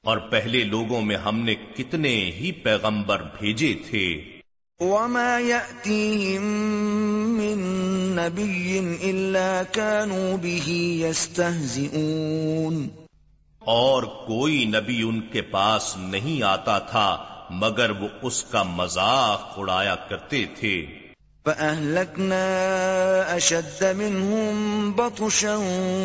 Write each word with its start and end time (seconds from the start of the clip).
اور 0.04 0.18
پہلے 0.18 0.64
لوگوں 0.64 1.02
میں 1.02 1.16
ہم 1.16 1.40
نے 1.40 1.54
کتنے 1.54 2.08
ہی 2.08 2.52
پیغمبر 2.52 3.22
بھیجے 3.40 3.74
تھے۔ 3.90 4.24
وَمَا 4.80 5.38
يَأْتِيهِم 5.38 6.42
مِّن 7.36 7.58
نَبِيٍّ 8.16 8.82
إِلَّا 8.98 9.62
كَانُوا 9.72 10.36
بِهِ 10.36 10.70
يَسْتَهْزِئُونَ 11.08 12.86
اور 13.58 14.02
کوئی 14.02 14.64
نبی 14.64 15.02
ان 15.02 15.20
کے 15.20 15.42
پاس 15.42 15.96
نہیں 15.96 16.42
آتا 16.42 16.78
تھا۔ 16.78 17.27
مگر 17.50 17.90
وہ 17.90 18.08
اس 18.22 18.44
کا 18.44 18.62
مذاق 18.62 19.58
اڑایا 19.58 19.94
کرتے 19.94 20.44
تھے 20.58 20.86
فَأَهْلَكْنَا 21.44 22.42
أَشَدَّ 23.36 23.84
مِنْهُمْ 23.96 24.92
بَطُشًا 24.94 25.56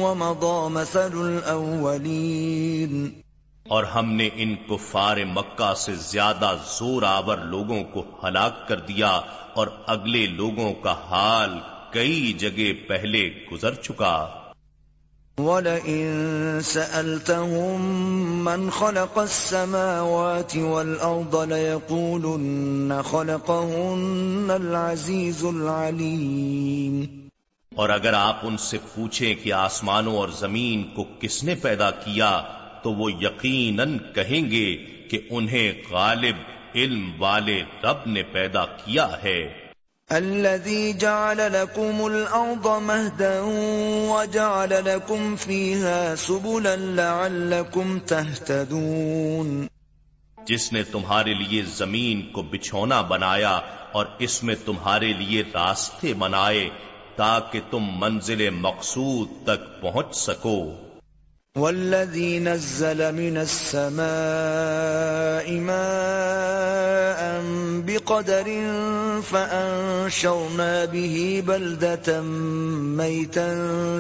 وَمَضَى 0.02 0.74
مَثَلُ 0.74 1.24
الْأَوَّلِينَ۔ 1.24 3.10
اور 3.68 3.84
ہم 3.84 4.14
نے 4.14 4.30
ان 4.36 4.56
کفار 4.56 5.18
مکہ 5.18 5.74
سے 5.74 5.96
زیادہ 5.96 6.56
زور 6.80 7.04
آور 7.04 7.38
لوگوں 7.38 7.84
کو 7.84 8.04
ہلاک 8.24 8.68
کر 8.68 8.80
دیا 8.80 9.22
اور 9.54 9.68
اگلے 9.88 10.26
لوگوں 10.26 10.74
کا 10.74 10.92
حال 10.92 11.50
کئی 11.92 12.34
جگہ 12.34 12.90
پہلے 12.90 13.46
گزر 13.52 13.74
چکا۔ 13.74 14.43
وَلَئِن 15.38 16.60
سَأَلْتَهُم 16.64 17.82
مَّنْ 18.46 18.72
خَلَقَ 18.72 19.20
السَّمَاوَاتِ 19.20 20.58
وَالْأَرْضَ 20.58 21.54
لَيَقُولُنَّ 21.54 22.94
خَلَقَهُنَّ 23.02 24.54
الْعَزِيزُ 24.54 25.48
الْعَلِيمُ۔ 25.48 27.06
اور 27.76 27.90
اگر 27.90 28.14
آپ 28.14 28.40
ان 28.44 28.58
سے 28.58 28.78
پوچھیں 28.96 29.36
کہ 29.44 29.54
آسمانوں 29.54 30.16
اور 30.16 30.30
زمین 30.30 30.84
کو 30.84 31.06
کس 31.20 31.44
نے 31.44 31.56
پیدا 31.56 31.92
کیا، 31.92 32.42
تو 32.84 32.94
وہ 32.94 33.12
یقیناً 33.12 33.98
کہیں 34.16 34.52
گے 34.52 34.76
کہ 35.10 35.20
انہیں 35.30 35.74
غالب 35.92 36.36
علم 36.76 37.12
والے 37.20 37.64
رب 37.84 37.98
نے 38.06 38.24
پیدا 38.24 38.66
کیا 38.66 39.08
ہے۔ 39.24 39.63
الذي 40.18 40.94
جعل 40.94 41.54
لكم 41.54 42.06
الأرض 42.08 42.68
مهدا 42.84 43.42
وجعل 44.10 44.74
لكم 44.86 45.36
فيها 45.36 46.16
سبلا 46.16 46.76
لعلكم 46.76 48.00
تهتدون 48.00 49.68
جس 50.48 50.72
نے 50.74 50.84
تمہارے 50.84 51.34
لیے 51.34 51.62
زمین 51.62 52.22
کو 52.32 52.42
بچھونا 52.42 53.02
بنایا 53.02 53.60
اور 53.92 54.06
اس 54.20 54.44
میں 54.44 54.56
تمہارے 54.66 55.14
لیے 55.14 55.44
راستے 55.54 56.14
بنائے 56.14 56.70
تاکہ 57.16 57.60
تم 57.70 57.84
منزل 57.96 58.50
مقصود 58.50 59.30
تک 59.44 59.82
پہنچ 59.82 60.16
سکو۔ 60.16 60.83
والذي 61.58 62.40
نزل 62.40 63.16
من 63.16 63.38
السماء 63.38 65.52
ماء 65.52 67.42
بقدر 67.86 68.72
فأنشرنا 69.22 70.86
به 70.86 71.44
بلدة 71.46 72.22
ميتا 72.98 73.54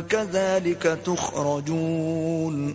كذلك 0.08 1.00
تخرجون. 1.04 2.74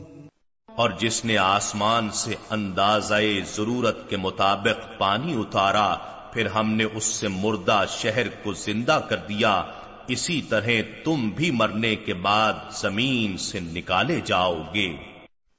اور 0.67 0.91
جس 0.91 1.25
نے 1.25 1.39
آسمان 1.39 2.11
سے 2.11 2.35
اندازہ 2.51 3.15
ضرورت 3.57 4.11
کے 4.11 4.17
مطابق 4.17 4.99
پانی 4.99 5.41
اتارا، 5.41 5.97
پھر 6.33 6.47
ہم 6.47 6.73
نے 6.73 6.85
اس 6.85 7.05
سے 7.05 7.29
مردہ 7.29 7.85
شہر 7.89 8.27
کو 8.43 8.53
زندہ 8.53 9.01
کر 9.09 9.17
دیا 9.17 9.63
اسی 10.09 10.43
طرح 10.43 10.69
تم 11.05 11.31
بھی 11.31 11.51
مرنے 11.51 11.97
کے 11.97 12.15
بعد 12.15 12.53
زمین 12.73 13.37
سے 13.37 13.61
نکالے 13.61 14.21
جاؤ 14.25 14.63
گے۔ 14.75 14.97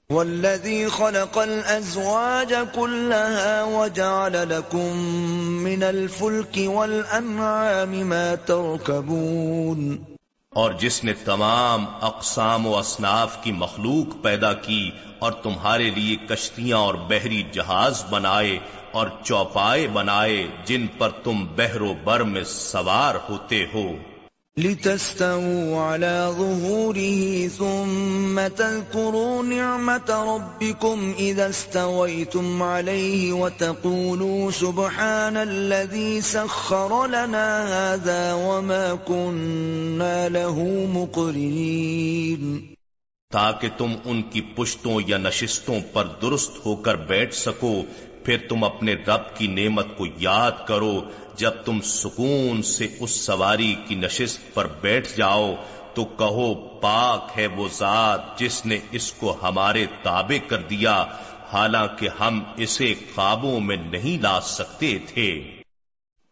والذي 0.10 0.86
خلق 0.92 1.38
الأزواج 1.38 2.54
كلها 2.74 3.64
وجعل 3.64 4.32
لكم 4.32 4.98
من 5.64 5.84
الفلك 5.84 6.59
والأنعام 6.66 8.09
ما 8.09 8.36
تركبون۔ 8.46 9.98
اور 10.50 10.72
جس 10.72 11.04
نے 11.04 11.14
تمام 11.14 11.86
اقسام 12.02 12.68
و 12.68 12.78
اصناف 12.78 13.44
کی 13.44 13.52
مخلوق 13.52 14.24
پیدا 14.24 14.54
کی 14.54 14.92
اور 15.20 15.32
تمہارے 15.32 15.90
لیے 15.90 16.16
کشتیاں 16.16 16.78
اور 16.78 16.94
بحری 16.94 17.44
جہاز 17.52 18.04
بنائے 18.09 18.59
اور 18.92 19.08
چوپائے 19.24 19.88
بنائے 19.88 20.48
جن 20.66 20.86
پر 20.98 21.09
تم 21.09 21.46
بحر 21.56 21.82
و 21.82 21.94
بر 22.04 22.20
میں 22.20 22.44
سوار 22.44 23.16
ہوتے 23.30 23.66
ہو۔ 23.74 23.92
لتستووا 24.58 25.82
على 25.82 26.34
ظهوره 26.38 27.48
ثم 27.48 28.48
تذكروا 28.48 29.44
نعمة 29.44 30.36
ربكم 30.36 31.14
إذا 31.20 31.50
استويتم 31.50 32.64
عليه 32.64 33.34
وتقولوا 33.34 34.52
سبحان 34.52 35.38
الذي 35.38 36.22
سخر 36.22 37.08
لنا 37.08 37.48
هذا 37.76 38.34
وما 38.34 38.96
كنا 38.96 40.29
له 40.29 40.59
مقرنين. 40.94 42.59
تاکہ 43.32 43.70
تم 43.78 43.91
ان 44.06 44.22
کی 44.22 44.41
پشتوں 44.56 45.02
یا 45.08 45.18
نشستوں 45.18 45.79
پر 45.94 46.08
درست 46.22 46.66
ہو 46.66 46.76
کر 46.76 46.96
بیٹھ 46.96 47.35
سکو 47.35 47.82
پھر 48.29 48.37
تم 48.49 48.64
اپنے 48.64 48.93
رب 48.93 49.35
کی 49.35 49.47
نعمت 49.47 49.97
کو 49.97 50.05
یاد 50.20 50.52
کرو، 50.67 51.02
جب 51.35 51.52
تم 51.66 51.81
سکون 51.81 52.61
سے 52.61 52.87
اس 52.99 53.11
سواری 53.11 53.76
کی 53.87 53.96
نشست 53.96 54.53
پر 54.53 54.67
بیٹھ 54.81 55.17
جاؤ، 55.17 55.55
تو 55.93 56.05
کہو 56.05 56.53
پاک 56.53 57.37
ہے 57.37 57.47
وہ 57.47 57.67
ذات 57.78 58.40
جس 58.40 58.66
نے 58.66 58.79
اس 58.91 59.11
کو 59.11 59.37
ہمارے 59.43 59.85
تابع 60.03 60.47
کر 60.47 60.58
دیا، 60.58 61.05
حالانکہ 61.53 62.09
ہم 62.20 62.43
اسے 62.58 62.93
قابوں 63.16 63.59
میں 63.59 63.76
نہیں 63.76 64.22
لا 64.22 64.41
سکتے 64.41 64.97
تھے۔ 65.14 65.43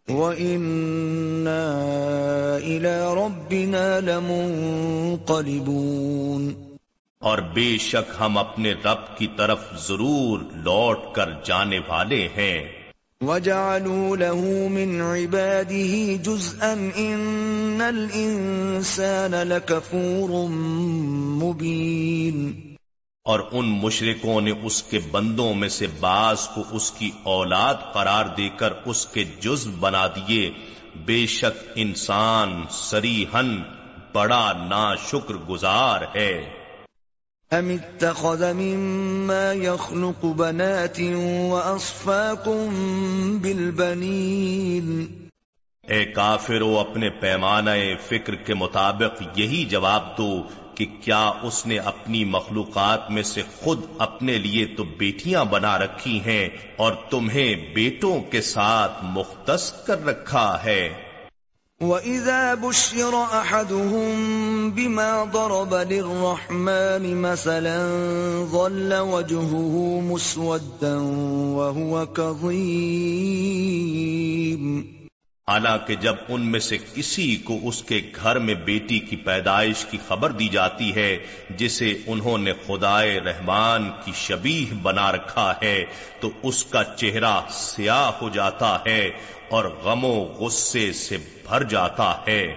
وَإِنَّا 0.10 2.58
إِلَىٰ 2.62 3.16
رَبِّنَا 3.16 4.00
لَمُنقَلِبُونَ 4.00 6.67
اور 7.20 7.38
بے 7.38 7.78
شک 7.78 8.14
ہم 8.20 8.38
اپنے 8.38 8.74
رب 8.74 9.18
کی 9.18 9.28
طرف 9.38 9.60
ضرور 9.88 10.40
لوٹ 10.40 11.00
کر 11.14 11.30
جانے 11.44 11.80
والے 11.88 12.28
ہیں۔ 12.38 12.68
وجعلوا 13.22 14.16
له 14.16 14.44
من 14.70 15.02
عباده 15.02 16.16
جزءا 16.24 16.74
إن 16.96 17.82
الإنسان 17.82 19.32
لكفور 19.32 20.50
مبين۔ 21.44 22.52
اور 23.24 23.40
ان 23.52 23.66
مشرکوں 23.66 24.42
نے 24.42 24.54
اس 24.64 24.84
کے 24.84 25.00
بندوں 25.12 25.54
میں 25.54 25.70
سے 25.70 25.88
بعض 26.00 26.48
کو 26.48 26.64
اس 26.72 26.92
کی 26.92 27.12
اولاد 27.24 27.76
قرار 27.94 28.26
دے 28.26 28.50
کر 28.50 28.74
اس 28.86 29.06
کے 29.06 29.24
جز 29.24 29.68
بنا 29.80 30.08
دیے۔ 30.08 30.52
بے 31.06 31.26
شک 31.26 31.64
انسان 31.76 32.64
سریحن 32.70 33.64
بڑا 34.14 34.54
نا 34.70 34.96
شکر 34.96 35.34
گزار 35.34 36.02
ہے۔ 36.16 36.57
ام 37.52 37.70
اتخذ 37.70 38.54
مما 38.54 39.52
يخلق 39.52 40.26
بنات 40.26 41.00
واصفاكم 41.50 42.68
بالبنين 43.42 45.06
اے 45.88 46.06
کافرو 46.06 46.80
اپنے 46.80 47.10
پیمانہ 47.10 47.70
فکر 48.08 48.36
کے 48.36 48.54
مطابق 48.54 49.40
یہی 49.40 49.66
جواب 49.66 50.18
دو 50.18 50.44
کہ 50.76 50.86
کیا 51.02 51.32
اس 51.42 51.66
نے 51.66 51.80
اپنی 51.80 52.26
مخلوقات 52.26 53.12
میں 53.12 53.24
سے 53.24 53.42
خود 53.56 53.82
اپنے 53.98 54.38
لیے 54.38 54.66
تو 54.66 54.84
بیٹیاں 54.84 55.46
بنا 55.46 55.80
رکھی 55.80 56.20
ہیں 56.26 56.50
اور 56.76 56.94
تمہیں 57.10 57.74
بیٹوں 57.74 58.22
کے 58.22 58.42
ساتھ 58.42 58.92
مختص 59.04 59.86
کر 59.86 60.06
رکھا 60.06 60.64
ہے۔ 60.64 61.07
وَإِذَا 61.82 62.54
بُشِّرَ 62.56 63.14
أَحَدُهُمْ 63.24 64.72
بِمَا 64.72 65.24
ضَرَبَ 65.24 65.74
لِلرَّحْمَنِ 65.74 67.22
مَثَلًا 67.22 67.78
ظَلَّ 68.50 68.94
وَجْهُهُ 68.94 70.02
مُسْوَدًّا 70.02 70.98
وَهُوَ 71.54 72.06
كَظِيمٌ 72.06 72.58
حالانکہ 75.50 75.96
جب 75.96 76.16
ان 76.30 76.42
میں 76.42 76.60
سے 76.60 76.78
کسی 76.96 77.36
کو 77.36 77.60
اس 77.64 77.84
کے 77.84 78.02
گھر 78.24 78.40
میں 78.40 78.54
بیٹی 78.54 79.00
کی 79.00 79.16
پیدائش 79.16 79.86
کی 79.86 79.98
خبر 80.08 80.32
دی 80.32 80.48
جاتی 80.48 80.96
ہے، 80.96 81.18
جسے 81.50 81.98
انہوں 82.08 82.38
نے 82.38 82.54
خدائے 82.68 83.20
رحمان 83.20 83.90
کی 84.06 84.12
شبیہ 84.16 84.74
بنا 84.82 85.12
رکھا 85.12 85.54
ہے، 85.62 85.86
تو 86.20 86.30
اس 86.44 86.66
کا 86.66 86.84
چہرہ 86.84 87.42
سیاہ 87.50 88.12
ہو 88.22 88.30
جاتا 88.30 88.78
ہے 88.86 89.12
اور 89.50 89.66
غم 89.66 90.06
و 90.06 90.24
غصے 90.40 90.94
سے 90.94 91.18
بھر 91.18 91.64
جاتا 91.64 92.14
ہے۔ 92.28 92.54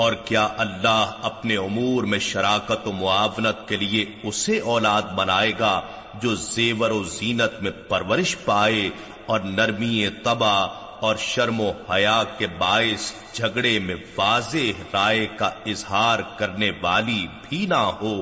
اور 0.01 0.13
کیا 0.25 0.49
اللہ 0.59 1.13
اپنے 1.23 1.57
امور 1.57 2.05
میں 2.05 2.19
شراکت 2.19 2.87
و 2.87 2.93
معاونت 2.93 3.69
کے 3.69 3.77
لیے 3.77 4.05
اسے 4.23 4.59
اولاد 4.59 5.03
بنائے 5.03 5.53
گا 5.59 5.81
جو 6.15 6.35
زیور 6.35 6.91
و 6.91 7.03
زینت 7.05 7.63
میں 7.63 7.71
پرورش 7.89 8.37
پائے 8.45 8.91
اور 9.27 9.41
نرمی 9.41 10.09
تبا 10.25 10.57
اور 11.01 11.17
شرم 11.17 11.61
و 11.61 11.73
حیا 11.91 12.25
کے 12.39 12.47
باعث 12.59 13.13
جھگڑے 13.33 13.79
میں 13.79 13.95
واضح 14.17 14.83
رائے 14.95 15.27
کا 15.37 15.51
اظہار 15.67 16.19
کرنے 16.39 16.71
والی 16.83 17.27
بھی 17.49 17.67
نہ 17.67 17.83
ہو۔ 18.01 18.17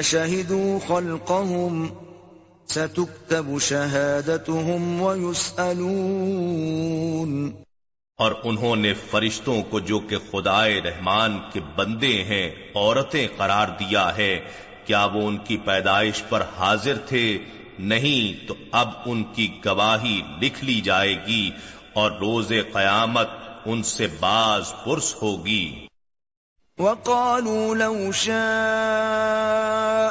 أشهدوا 0.00 0.78
خلقهم 0.86 1.88
ستكتب 2.68 3.60
شهادتهم 3.60 5.02
ويسألون۔ 5.02 7.52
اور 8.18 8.32
انہوں 8.44 8.76
نے 8.76 8.94
فرشتوں 8.94 9.62
کو 9.62 9.80
جو 9.80 9.98
کہ 9.98 10.16
خدائے 10.30 10.80
رحمان 10.80 11.38
کے 11.52 11.60
بندے 11.76 12.24
ہیں 12.24 12.50
عورتیں 12.74 13.28
قرار 13.36 13.68
دیا 13.68 14.16
ہے 14.16 14.40
کیا 14.84 15.04
وہ 15.04 15.28
ان 15.28 15.38
کی 15.38 15.56
پیدائش 15.56 16.22
پر 16.28 16.42
حاضر 16.58 16.98
تھے؟ 16.98 17.38
نہیں 17.78 18.48
تو 18.48 18.54
اب 18.72 18.88
ان 19.06 19.24
کی 19.24 19.60
گواہی 19.66 20.22
لکھ 20.42 20.64
لی 20.64 20.80
جائے 20.80 21.26
گی 21.26 21.50
اور 21.92 22.12
روز 22.12 22.52
قیامت 22.72 23.28
ان 23.66 23.82
سے 23.82 24.06
باز 24.20 24.74
پرس 24.84 25.22
ہوگی۔ 25.22 25.86
وقالوا 26.78 27.74
لو 27.74 28.12
شاء 28.12 29.61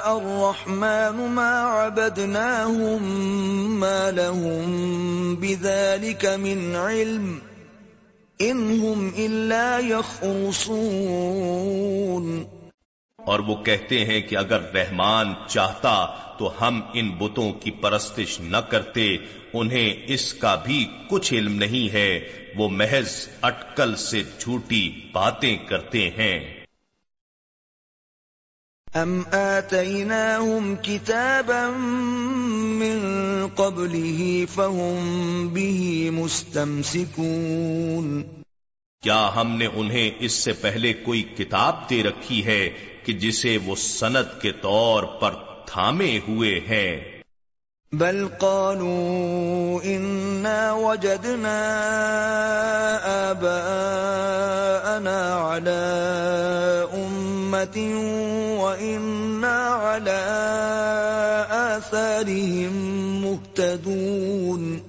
الرحمن 0.05 1.31
ما 1.31 1.61
عبدناهم 1.61 2.99
ما 3.79 4.11
لهم 4.11 5.35
بذلك 5.35 6.25
من 6.25 6.75
علم 6.75 7.39
انهم 8.39 9.09
الا 9.17 9.79
يخرصون۔ 9.83 12.43
اور 13.25 13.39
وہ 13.39 13.55
کہتے 13.55 14.05
ہیں 14.05 14.21
کہ 14.21 14.37
اگر 14.37 14.73
رحمان 14.73 15.33
چاہتا 15.47 16.07
تو 16.39 16.51
ہم 16.61 16.81
ان 16.93 17.09
بتوں 17.09 17.53
کی 17.53 17.71
پرستش 17.71 18.39
نہ 18.39 18.57
کرتے، 18.57 19.17
انہیں 19.53 19.93
اس 20.07 20.33
کا 20.33 20.55
بھی 20.55 20.87
کچھ 21.09 21.33
علم 21.33 21.55
نہیں 21.55 21.93
ہے، 21.93 22.19
وہ 22.55 22.69
محض 22.69 23.27
اٹکل 23.41 23.95
سے 23.95 24.23
جھوٹی 24.39 25.01
باتیں 25.11 25.57
کرتے 25.57 26.09
ہیں۔ 26.09 26.60
ام 28.93 29.11
آتیناہم 29.31 30.73
کتابا 30.83 31.59
من 32.79 32.97
قبله 33.55 34.25
فهم 34.47 35.45
به 35.49 36.09
مستمسکون 36.13 38.09
کیا 39.03 39.19
ہم 39.35 39.55
نے 39.57 39.69
انہیں 39.73 40.19
اس 40.19 40.33
سے 40.39 40.53
پہلے 40.61 40.91
کوئی 41.05 41.21
کتاب 41.37 41.79
دے 41.89 42.01
رکھی 42.03 42.41
ہے 42.45 42.59
کہ 43.05 43.13
جسے 43.19 43.53
وہ 43.65 43.75
سند 43.77 44.35
کے 44.41 44.51
طور 44.61 45.09
پر 45.21 45.39
تھامے 45.65 46.11
ہوئے 46.27 46.53
ہیں؟ 46.67 46.91
بل 47.93 48.19
قالوا 48.39 49.79
اننا 49.85 50.59
وجدنا 50.73 51.55
آباءنا 53.31 55.17
على 55.47 55.81
امت 56.93 57.77
واننا 58.61 59.57
على 59.91 60.21
آثارهم 61.49 62.75
مهتدون 63.23 64.79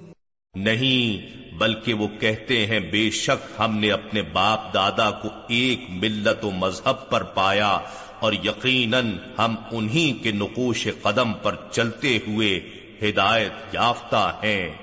نہیں، 0.54 1.26
بلکہ 1.58 1.94
وہ 1.94 2.08
کہتے 2.20 2.66
ہیں، 2.66 2.80
بے 2.80 3.10
شک 3.10 3.50
ہم 3.58 3.78
نے 3.78 3.90
اپنے 3.90 4.22
باپ 4.22 4.74
دادا 4.74 5.10
کو 5.10 5.28
ایک 5.48 5.81
ملت 5.88 6.44
و 6.44 6.50
مذہب 6.50 7.10
پر 7.10 7.22
پایا 7.22 7.79
اور 8.19 8.32
یقیناً 8.32 9.12
ہم 9.38 9.55
انہی 9.72 10.12
کے 10.22 10.32
نقوش 10.32 10.88
قدم 11.02 11.32
پر 11.43 11.56
چلتے 11.70 12.19
ہوئے 12.26 12.60
ہدایت 13.02 13.74
یافتہ 13.74 14.32
ہیں۔ 14.43 14.81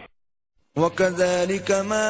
وَكَذَلِكَ 0.79 1.71
مَا 1.71 2.07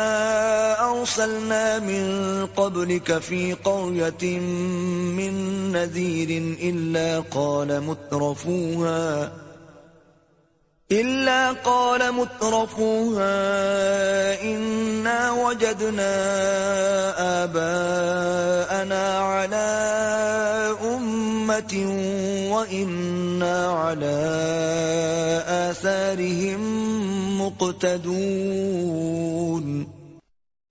أَرْسَلْنَا 0.92 1.80
مِن 1.80 2.06
قَبْلِكَ 2.46 3.18
فِي 3.18 3.54
قَرْيَةٍ 3.54 4.40
مِّن 5.20 5.34
نَذِيرٍ 5.72 6.32
إِلَّا 6.62 7.20
قَالَ 7.20 7.82
مُتْرَفُوهَا 7.82 9.32
إلا 10.92 11.52
قال 11.52 12.02
مترفوها 12.14 13.32
إنا 14.42 15.32
وجدنا 15.32 16.14
آباءنا 17.44 19.20
على 19.20 19.70
أمة 20.82 21.74
وإنا 22.52 23.68
على 23.72 24.18
آثارهم 25.70 26.62
مقتدون 27.50 29.84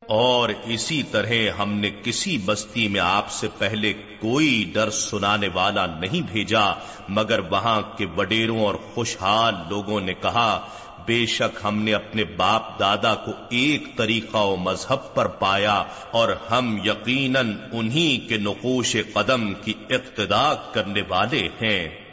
اور 0.09 0.49
اسی 0.65 1.03
طرح 1.03 1.33
ہم 1.59 1.73
نے 1.73 1.91
کسی 2.03 2.39
بستی 2.39 2.89
میں 2.89 3.01
آپ 3.01 3.31
سے 3.31 3.49
پہلے 3.59 3.93
کوئی 3.93 4.71
ڈر 4.75 4.91
سنانے 4.91 5.49
والا 5.55 5.87
نہیں 5.87 6.33
بھیجا، 6.33 6.73
مگر 7.09 7.39
وہاں 7.39 7.83
کے 7.97 8.07
وڈیروں 8.17 8.61
اور 8.61 8.75
خوشحال 8.95 9.55
لوگوں 9.69 10.01
نے 10.01 10.15
کہا، 10.15 10.67
بے 11.07 11.27
شک 11.27 11.59
ہم 11.65 11.83
نے 11.83 11.95
اپنے 11.95 12.25
باپ 12.25 12.81
دادا 12.81 13.15
کو 13.15 13.33
ایک 13.51 13.97
طریقہ 13.97 14.37
و 14.37 14.57
مذہب 14.57 15.15
پر 15.15 15.27
پایا 15.27 15.85
اور 16.11 16.29
ہم 16.51 16.79
یقیناً 16.85 17.57
انہی 17.73 18.17
کے 18.17 18.37
نقوش 18.37 18.97
قدم 19.13 19.55
کی 19.55 19.73
اقتدا 19.91 20.55
کرنے 20.55 21.03
والے 21.09 21.49
ہیں۔ 21.63 22.08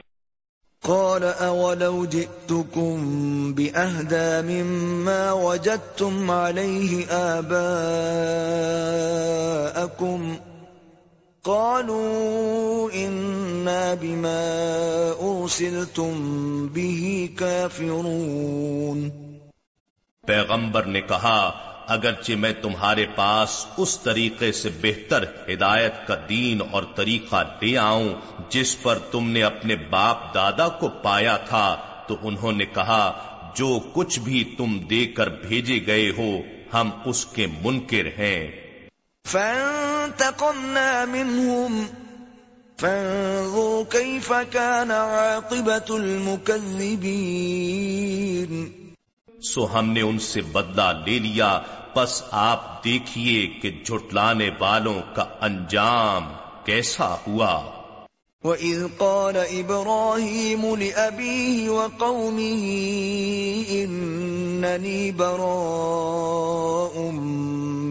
قال 0.87 1.23
اولو 1.23 2.05
جئتكم 2.05 3.53
باهدى 3.53 4.41
مما 4.41 5.31
وجدتم 5.31 6.31
عليه 6.31 7.05
آباءكم 7.09 8.45
قالوا 11.43 12.91
إنا 12.93 13.93
بما 13.93 14.43
أرسلتم 15.21 16.13
به 16.67 17.29
كافرون 17.37 19.11
پیغمبر 20.27 20.85
نے 20.85 21.01
کہا 21.01 21.39
اگرچہ 21.87 22.31
میں 22.31 22.53
تمہارے 22.61 23.05
پاس 23.15 23.65
اس 23.77 23.99
طریقے 23.99 24.51
سے 24.51 24.69
بہتر 24.81 25.23
ہدایت 25.23 26.07
کا 26.07 26.15
دین 26.29 26.61
اور 26.71 26.83
طریقہ 26.95 27.57
لے 27.61 27.77
آؤں 27.77 28.09
جس 28.49 28.81
پر 28.81 28.99
تم 28.99 29.29
نے 29.29 29.43
اپنے 29.43 29.75
باپ 29.75 30.33
دادا 30.33 30.67
کو 30.67 30.87
پایا 30.87 31.37
تھا، 31.37 31.77
تو 32.07 32.17
انہوں 32.21 32.51
نے 32.51 32.65
کہا، 32.65 33.21
جو 33.55 33.79
کچھ 33.93 34.19
بھی 34.19 34.55
تم 34.57 34.79
دے 34.79 35.05
کر 35.05 35.29
بھیجے 35.29 35.79
گئے 35.87 36.11
ہو، 36.17 36.39
ہم 36.73 36.89
اس 37.05 37.25
کے 37.25 37.47
منکر 37.61 38.19
ہیں۔ 38.19 38.51
فانتقمنا 39.25 41.05
منهم 41.07 41.83
فانظر 42.79 43.81
كيف 43.89 44.31
كان 44.51 44.91
عاقبة 44.91 45.89
المكذبين 45.89 48.84
سو 49.45 49.79
ہم 49.79 49.89
نے 49.89 50.01
ان 50.01 50.19
سے 50.19 50.41
بدلہ 50.41 51.03
لے 51.05 51.19
لیا۔ 51.19 51.61
پس 51.93 52.23
آپ 52.31 52.83
دیکھیے 52.83 53.47
کہ 53.47 53.81
جھٹلانے 53.85 54.49
والوں 54.59 55.15
کا 55.15 55.25
انجام 55.41 56.33
کیسا 56.65 57.15
ہوا۔ 57.27 57.61
وَإِذْ 58.43 58.83
قَالَ 58.97 59.39
إِبْرَاهِيمُ 59.39 60.77
لِأَبِيهِ 60.77 61.67
وَقَوْمِهِ 61.67 62.85
إِنَّنِي 63.65 65.11
بَرَاءٌ 65.11 67.11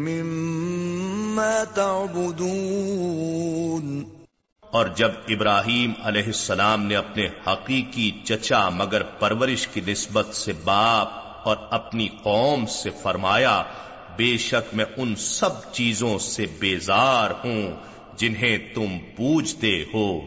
مِّمَّا 0.01 1.65
تَعْبُدُونَ۔ 1.65 4.03
اور 4.71 4.87
جب 4.87 5.11
ابراہیم 5.29 5.93
علیہ 6.03 6.23
السلام 6.23 6.83
نے 6.83 6.97
اپنے 6.97 7.29
حقیقی 7.47 8.11
چچا 8.25 8.69
مگر 8.69 9.03
پرورش 9.03 9.67
کی 9.67 9.81
نسبت 9.87 10.35
سے 10.35 10.53
باپ 10.65 11.24
اور 11.45 11.57
اپنی 11.71 12.09
قوم 12.23 12.67
سے 12.67 12.91
فرمایا 13.03 13.63
بے 14.17 14.37
شک 14.39 14.75
میں 14.75 14.85
ان 14.97 15.17
سب 15.17 15.73
چیزوں 15.73 16.19
سے 16.19 16.47
بیزار 16.59 17.31
ہوں 17.31 17.75
جنہیں 18.17 18.59
تم 18.75 18.99
پوجتے 19.17 19.85
ہو۔ 19.95 20.21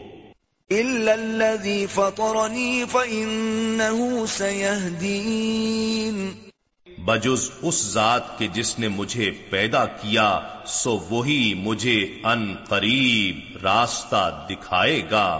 بجز 6.98 7.50
اس 7.62 7.74
ذات 7.74 8.38
کے 8.38 8.46
جس 8.46 8.78
نے 8.78 8.88
مجھے 8.88 9.30
پیدا 9.30 9.84
کیا 9.84 10.40
سو 10.66 10.98
وہی 11.10 11.54
مجھے 11.54 12.00
ان 12.24 12.54
قریب 12.68 13.58
راستہ 13.62 14.46
دکھائے 14.50 15.02
گا۔ 15.10 15.38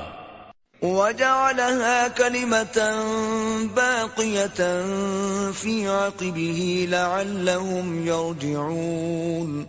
وجعلها 0.82 2.08
كلمة 2.08 2.78
باقية 3.74 4.60
في 5.52 5.88
عقبه 5.88 6.86
لعلهم 6.90 8.06
يرجعون. 8.06 9.64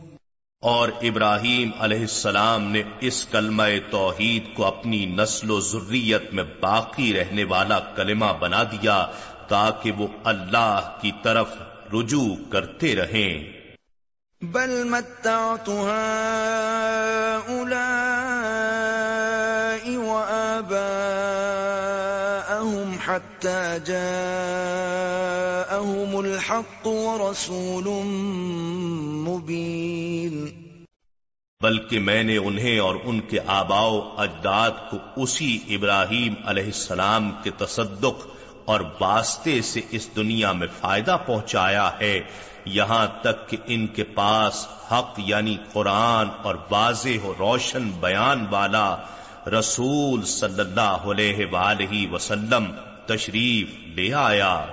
اور 0.62 0.90
ابراہیم 1.02 1.70
علیہ 1.80 2.00
السلام 2.00 2.72
نے 2.72 2.84
اس 3.00 3.26
کلمہ 3.26 3.64
توحید 3.92 4.56
کو 4.56 4.66
اپنی 4.66 5.06
نسل 5.06 5.52
و 5.52 5.60
ذریت 5.60 6.34
میں 6.34 6.44
باقی 6.60 7.14
رہنے 7.14 7.44
والا 7.44 7.80
کلمہ 7.80 8.34
بنا 8.40 8.64
دیا 8.64 9.06
تاکہ 9.48 9.92
وہ 9.92 10.08
اللہ 10.24 10.98
کی 11.02 11.12
طرف 11.24 11.48
رجوع 11.94 12.36
کرتے 12.52 12.96
رہیں۔ 12.96 13.60
بل 14.42 14.84
متعت 14.84 15.70
هؤلاء 17.50 18.39
وآباءهم 20.60 23.00
حتى 23.00 23.80
جاءهم 23.80 23.90
الحق 26.20 26.88
ورسول 26.88 27.88
مبين 29.28 30.48
بلکہ 31.62 32.00
میں 32.00 32.24
نے 32.24 32.38
انہیں 32.38 32.80
اور 32.80 32.96
ان 33.04 33.20
کے 33.20 33.40
آباؤ 33.48 34.16
اجداد 34.18 34.72
کو 34.92 34.98
اسی 35.16 35.60
ابراہیم 35.70 36.34
علیہ 36.46 36.64
السلام 36.64 37.32
کے 37.44 37.52
تصدق 37.58 38.28
اور 38.66 38.82
واسطے 39.00 39.62
سے 39.62 39.82
اس 39.92 40.16
دنیا 40.16 40.52
میں 40.52 40.68
فائدہ 40.80 41.18
پہنچایا 41.26 41.90
ہے، 42.00 42.20
یہاں 42.66 43.08
تک 43.22 43.50
کہ 43.50 43.58
ان 43.66 43.88
کے 43.88 44.04
پاس 44.04 44.68
حق 44.92 45.14
یعنی 45.18 45.58
قرآن 45.74 46.28
اور 46.44 46.56
واضح 46.72 47.24
و 47.24 47.34
روشن 47.40 47.92
بیان 48.00 48.46
والا 48.50 48.96
رسول 49.50 50.26
صلی 50.26 50.60
اللہ 50.60 50.82
علیہ 50.82 51.46
وآلہ 51.46 52.12
وسلم 52.12 52.66
تشریف 53.06 53.68
لے 53.96 54.14
آیا۔ 54.14 54.66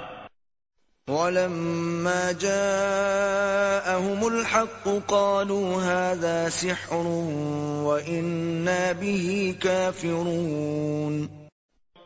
وَلَمَّا 1.09 2.31
جَاءَهُمُ 2.33 4.31
الْحَقُّ 4.31 4.91
قَالُوا 5.07 5.83
هَذَا 5.83 6.47
سِحْرٌ 6.53 7.05
وَإِنَّا 7.83 8.93
بِهِ 8.99 9.53
كَافِرُونَ۔ 9.59 11.47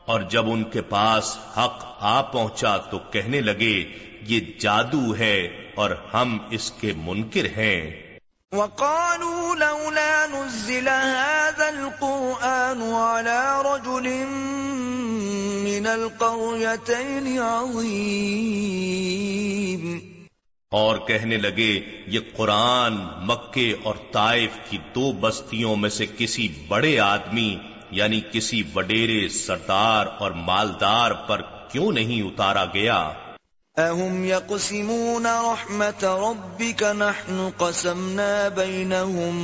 اور 0.05 0.21
جب 0.21 0.51
ان 0.51 0.65
کے 0.65 0.83
پاس 0.83 1.37
حق 1.57 1.85
آ 1.99 2.23
پہنچا 2.23 2.77
تو 2.77 2.99
کہنے 2.99 3.41
لگے 3.41 3.85
یہ 4.21 4.41
جادو 4.61 5.17
ہے 5.19 5.49
اور 5.75 5.91
ہم 6.15 6.39
اس 6.51 6.71
کے 6.71 6.93
منکر 6.97 7.45
ہیں۔ 7.45 8.10
وقالوا 8.53 9.57
لولا 9.57 10.27
نزل 10.27 10.89
هذا 10.89 11.69
القرآن 11.69 12.93
على 12.93 13.63
رجل 13.65 14.27
من 15.67 15.87
القريتين 15.87 17.39
عظيم. 17.39 19.99
اور 20.71 20.99
کہنے 20.99 21.37
لگے، 21.37 21.81
یہ 22.07 22.21
قرآن 22.37 23.07
مکے 23.21 23.75
اور 23.83 23.95
طائف 24.13 24.51
کی 24.71 24.79
دو 24.95 25.13
بستیوں 25.13 25.77
میں 25.77 25.91
سے 25.91 26.07
کسی 26.19 26.49
بڑے 26.69 27.01
آدمی 27.01 27.57
یعنی 27.91 28.21
کسی 28.33 28.63
وڈیرے 28.75 29.29
سردار 29.29 30.07
اور 30.19 30.31
مالدار 30.31 31.11
پر 31.11 31.41
کیوں 31.69 31.93
نہیں 31.93 32.23
اتارا 32.23 32.65
گیا؟ 32.65 33.13
اهم 33.81 34.25
يقسمون 34.25 35.27
رحمة 35.27 36.03
ربك 36.05 36.83
نحن 36.83 37.53
قسمنا 37.59 38.49
بينهم 38.49 39.35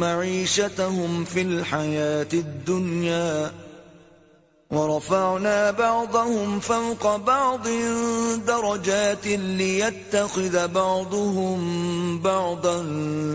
معيشتهم 0.00 1.24
في 1.24 1.42
الحياة 1.42 2.28
الدنيا 2.32 3.52
ورفعنا 4.70 5.70
بعضهم 5.70 6.60
فوق 6.60 7.16
بعض 7.16 7.68
درجات 8.46 9.26
ليتخذ 9.26 10.68
بعضهم 10.68 11.58
بعضا 12.18 12.86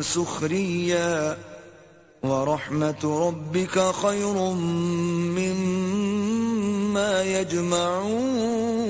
سخريا 0.01 1.37
ورحمة 2.23 3.27
ربك 3.27 3.91
خير 3.91 4.33
مما 5.39 7.23
يجمعون 7.23 8.89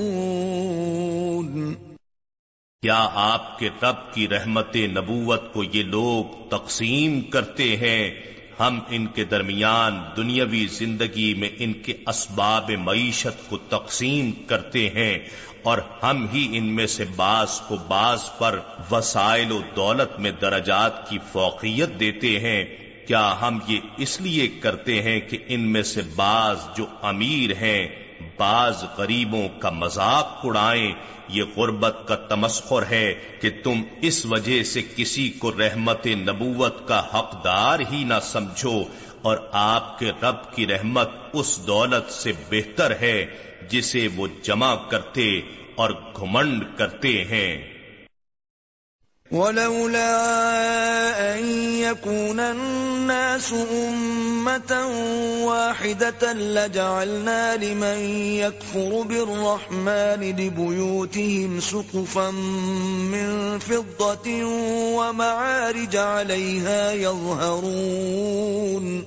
کیا 2.81 3.09
آپ 3.13 3.59
کے 3.59 3.69
رب 3.81 4.13
کی 4.13 4.27
رحمت 4.27 4.75
نبوت 4.75 5.53
کو 5.53 5.63
یہ 5.63 5.83
لوگ 5.83 6.49
تقسیم 6.49 7.21
کرتے 7.21 7.77
ہیں؟ 7.77 8.11
ہم 8.59 8.79
ان 8.89 9.07
کے 9.07 9.23
درمیان 9.23 9.99
دنیاوی 10.17 10.67
زندگی 10.67 11.33
میں 11.33 11.49
ان 11.59 11.73
کے 11.73 11.93
اسباب 12.07 12.71
معیشت 12.71 13.49
کو 13.49 13.57
تقسیم 13.57 14.31
کرتے 14.31 14.89
ہیں 14.89 15.19
اور 15.63 15.77
ہم 16.03 16.25
ہی 16.33 16.47
ان 16.51 16.63
میں 16.63 16.87
سے 16.87 17.05
بعض 17.15 17.61
کو 17.61 17.75
بعض 17.87 18.19
پر 18.37 18.59
وسائل 18.91 19.51
و 19.51 19.61
دولت 19.75 20.19
میں 20.19 20.31
درجات 20.31 21.09
کی 21.09 21.17
فوقیت 21.31 21.99
دیتے 21.99 22.39
ہیں۔ 22.39 22.65
کیا 23.07 23.35
ہم 23.41 23.59
یہ 23.67 23.79
اس 23.97 24.21
لیے 24.21 24.47
کرتے 24.47 25.01
ہیں 25.01 25.19
کہ 25.19 25.37
ان 25.47 25.61
میں 25.61 25.83
سے 25.83 26.01
بعض 26.15 26.57
جو 26.77 26.85
امیر 27.01 27.51
ہیں 27.51 27.87
بعض 28.39 28.83
غریبوں 28.97 29.47
کا 29.59 29.69
مذاق 29.69 30.39
اڑائیں، 30.43 30.91
یہ 31.27 31.43
غربت 31.57 31.97
کا 32.07 32.15
تمسخر 32.15 32.83
ہے 32.89 33.13
کہ 33.41 33.49
تم 33.63 33.81
اس 34.01 34.25
وجہ 34.25 34.63
سے 34.63 34.81
کسی 34.95 35.29
کو 35.29 35.51
رحمت 35.51 36.07
نبوت 36.07 36.87
کا 36.87 36.99
حقدار 37.13 37.79
ہی 37.91 38.03
نہ 38.03 38.19
سمجھو 38.23 38.83
اور 39.21 39.37
آپ 39.51 39.99
کے 39.99 40.11
رب 40.21 40.55
کی 40.55 40.67
رحمت 40.67 41.09
اس 41.33 41.59
دولت 41.67 42.11
سے 42.11 42.31
بہتر 42.49 42.93
ہے 43.01 43.25
جسے 43.69 44.07
وہ 44.15 44.27
جمع 44.43 44.75
کرتے 44.75 45.41
اور 45.75 45.89
گھمنڈ 46.15 46.63
کرتے 46.77 47.23
ہیں۔ 47.25 47.78
ولولا 49.31 51.37
أن 51.37 51.45
يكون 51.81 52.39
الناس 52.39 53.53
أمة 53.53 54.87
واحدة 55.45 56.33
لجعلنا 56.33 57.55
لمن 57.55 57.97
يكفر 58.39 59.01
بالرحمن 59.01 60.21
لبيوتهم 60.21 61.59
سقفا 61.59 62.31
من 62.31 63.59
فضة 63.59 64.43
ومعارج 64.97 65.95
عليها 65.95 66.91
يظهرون. 66.91 69.03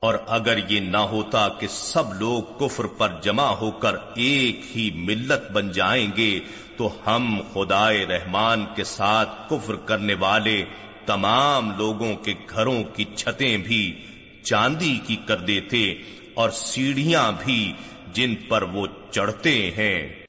اور 0.00 0.14
اگر 0.26 0.58
یہ 0.68 0.80
نہ 0.80 0.96
ہوتا 0.96 1.48
کہ 1.48 1.66
سب 1.70 2.14
لوگ 2.14 2.42
کفر 2.58 2.86
پر 2.86 3.08
جمع 3.22 3.42
ہو 3.42 3.70
کر 3.70 3.94
ایک 4.14 4.76
ہی 4.76 4.90
ملت 4.94 5.50
بن 5.50 5.72
جائیں 5.72 6.10
گے 6.16 6.40
تو 6.78 6.90
ہم 7.06 7.40
خدائے 7.52 8.06
رحمان 8.06 8.66
کے 8.76 8.84
ساتھ 8.84 9.50
کفر 9.50 9.76
کرنے 9.76 10.14
والے 10.14 10.64
تمام 11.06 11.78
لوگوں 11.78 12.16
کے 12.16 12.34
گھروں 12.50 12.84
کی 12.84 13.04
چھتیں 13.16 13.56
بھی 13.56 14.04
چاندی 14.42 15.00
کی 15.06 15.16
کر 15.26 15.36
دیتے 15.36 15.94
اور 16.34 16.50
سیڑھیاں 16.50 17.32
بھی 17.44 17.72
جن 18.12 18.34
پر 18.48 18.62
وہ 18.62 18.86
چڑھتے 19.10 19.70
ہیں۔ 19.70 20.24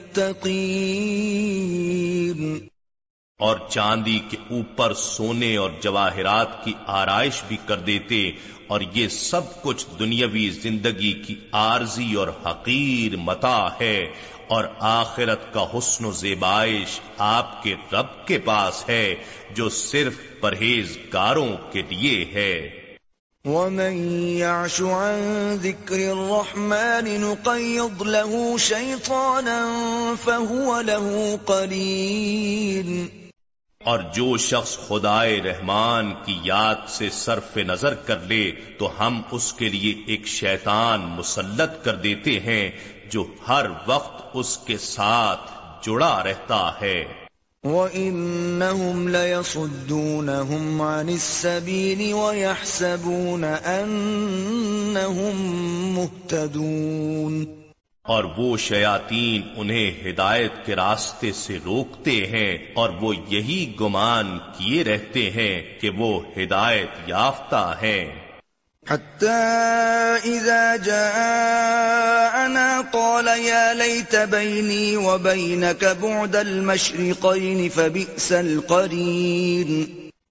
اور 3.38 3.56
چاندی 3.68 4.18
کے 4.30 4.36
اوپر 4.50 4.94
سونے 4.94 5.56
اور 5.56 5.70
جواہرات 5.80 6.64
کی 6.64 6.72
آرائش 6.86 7.42
بھی 7.48 7.56
کر 7.66 7.76
دیتے 7.76 8.30
اور 8.66 8.80
یہ 8.94 9.08
سب 9.08 9.62
کچھ 9.62 9.86
دنیاوی 9.98 10.50
زندگی 10.50 11.12
کی 11.12 11.34
عارضی 11.52 12.14
اور 12.14 12.28
حقیر 12.46 13.16
متا 13.16 13.68
ہے 13.80 14.06
اور 14.48 14.64
آخرت 14.78 15.54
کا 15.54 15.78
حسن 15.78 16.04
و 16.04 16.12
زیبائش 16.12 17.00
آپ 17.18 17.62
کے 17.62 17.74
رب 17.92 18.26
کے 18.26 18.38
پاس 18.38 18.88
ہے 18.88 19.14
جو 19.50 19.68
صرف 19.68 20.40
پرہیزگاروں 20.40 21.56
کے 21.72 21.82
لیے 21.88 22.24
ہے۔ 22.34 22.70
ومن 23.44 24.18
يعش 24.38 24.80
عن 24.80 25.56
ذكر 25.62 25.98
الرحمن 25.98 27.20
نقيض 27.20 28.02
له 28.02 28.56
شيطانا 28.56 29.60
فهو 30.24 30.80
له 30.80 31.36
قرين 31.44 33.08
اور 33.86 33.98
جو 34.14 34.36
شخص 34.36 34.78
خدائے 34.88 35.42
رحمان 35.42 36.14
کی 36.24 36.38
یاد 36.42 36.74
سے 36.88 37.10
صرف 37.10 37.56
نظر 37.56 37.94
کر 37.94 38.18
لے 38.20 38.50
تو 38.78 38.90
ہم 39.00 39.22
اس 39.30 39.52
کے 39.52 39.68
لیے 39.68 39.94
ایک 40.06 40.26
شیطان 40.26 41.00
مسلط 41.00 41.84
کر 41.84 41.94
دیتے 41.94 42.40
ہیں 42.40 42.70
جو 43.10 43.26
ہر 43.48 43.66
وقت 43.86 44.26
اس 44.34 44.58
کے 44.58 44.78
ساتھ 44.78 45.50
جڑا 45.86 46.22
رہتا 46.24 46.72
ہے۔ 46.80 47.04
وَإِنَّهُمْ 47.64 49.08
لَيَصُدُّونَهُمْ 49.08 50.80
عَنِ 50.80 51.12
السَّبِيلِ 51.12 52.12
وَيَحْسَبُونَ 52.12 53.46
أَنَّهُمْ 53.66 55.34
مُهْتَدُونَ۔ 55.98 57.65
اور 58.06 58.24
وہ 58.36 58.56
شیاطین 58.56 59.42
انہیں 59.56 60.10
ہدایت 60.10 60.52
کے 60.66 60.76
راستے 60.76 61.32
سے 61.32 61.58
روکتے 61.64 62.26
ہیں 62.26 62.58
اور 62.74 62.90
وہ 63.00 63.14
یہی 63.28 63.74
گمان 63.80 64.38
کیے 64.58 64.84
رہتے 64.84 65.30
ہیں 65.30 65.80
کہ 65.80 65.90
وہ 65.90 66.20
ہدایت 66.36 66.88
یافتہ 67.06 67.74
ہیں۔ 67.82 68.04
حتى 68.86 69.36
إذا 70.24 70.76
جاءنا 70.76 72.66
قال 72.92 73.28
يا 73.28 73.72
ليت 73.72 74.14
بيني 74.14 74.96
وبينك 74.96 75.84
بعد 76.00 76.36
المشرقين 76.36 77.68
فبئس 77.68 78.32
القرين 78.32 79.84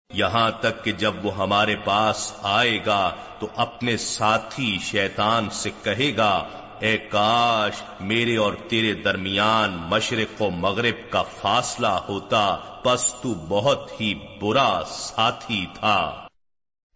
یہاں 0.09 0.51
تک 0.51 0.83
کہ 0.83 0.91
جب 0.91 1.25
وہ 1.25 1.37
ہمارے 1.37 1.75
پاس 1.75 2.33
آئے 2.41 2.79
گا 2.85 3.11
تو 3.39 3.47
اپنے 3.55 3.97
ساتھی 3.97 4.77
شیطان 4.81 5.49
سے 5.49 5.69
کہے 5.83 6.17
گا 6.17 6.47
اے 6.79 6.97
کاش، 6.97 7.81
میرے 7.99 8.37
اور 8.37 8.53
تیرے 8.67 8.93
درمیان 8.93 9.77
مشرق 9.89 10.41
و 10.41 10.49
مغرب 10.49 11.11
کا 11.11 11.23
فاصلہ 11.23 11.87
ہوتا، 11.87 12.57
پس 12.83 13.13
تو 13.13 13.33
بہت 13.47 14.01
ہی 14.01 14.13
برا 14.41 14.81
ساتھی 14.87 15.65
تھا۔ 15.79 16.27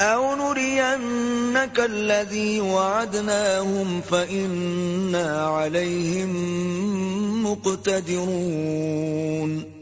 أَوْ 0.00 0.36
نُرِيَنَّكَ 0.36 1.80
الَّذِي 1.80 2.60
وَعَدْنَاهُمْ 2.60 4.00
فَإِنَّا 4.08 5.48
عَلَيْهِمْ 5.48 7.50
مُقْتَدِرُونَ 7.50 9.80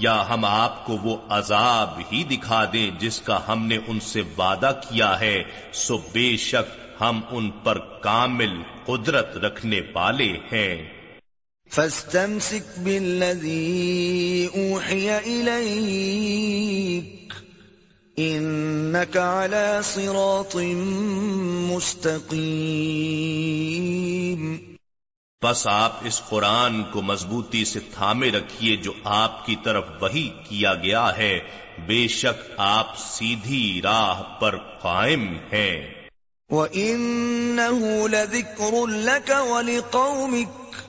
یا 0.00 0.28
ہم 0.28 0.44
آپ 0.44 0.86
کو 0.86 0.92
وہ 0.92 1.16
عذاب 1.28 2.00
ہی 2.12 2.24
دکھا 2.24 2.64
دیں 2.72 2.90
جس 2.98 3.20
کا 3.20 3.40
ہم 3.48 3.66
نے 3.66 3.78
ان 3.86 4.00
سے 4.00 4.22
وعدہ 4.38 4.80
کیا 4.88 5.20
ہے 5.20 5.42
سو 5.72 5.98
بے 6.12 6.36
شک 6.36 6.78
ہم 7.00 7.20
ان 7.30 7.50
پر 7.50 7.78
کامل 7.78 8.62
قدرت 8.86 9.36
رکھنے 9.36 9.80
والے 9.94 10.24
ہیں۔ 10.24 10.88
فاستمسك 11.70 12.82
بالذي 12.82 14.46
أوحي 14.56 15.10
إليك 15.26 17.19
إنك 18.18 19.16
على 19.16 19.80
صراط 19.84 20.56
مستقيم. 21.70 24.56
بس 25.44 25.66
آپ 25.66 25.92
اس 26.04 26.22
قرآن 26.28 26.84
کو 26.84 27.02
مضبوطی 27.02 27.64
سے 27.64 27.80
تھامے 27.94 28.30
رکھیے 28.30 28.76
جو 28.76 28.92
آپ 29.04 29.46
کی 29.46 29.56
طرف 29.64 29.84
وہی 30.00 30.30
کیا 30.48 30.74
گیا 30.74 31.16
ہے۔ 31.16 31.40
بے 31.86 32.08
شک 32.08 32.52
آپ 32.56 32.98
سیدھی 32.98 33.80
راہ 33.84 34.22
پر 34.22 34.56
قائم 34.56 35.36
ہیں۔ 35.52 35.94
وَإِنَّهُ 36.50 38.08
لَذِكْرٌ 38.08 38.88
لَكَ 38.88 39.34
وَلِقَوْمِكَ 39.34 40.80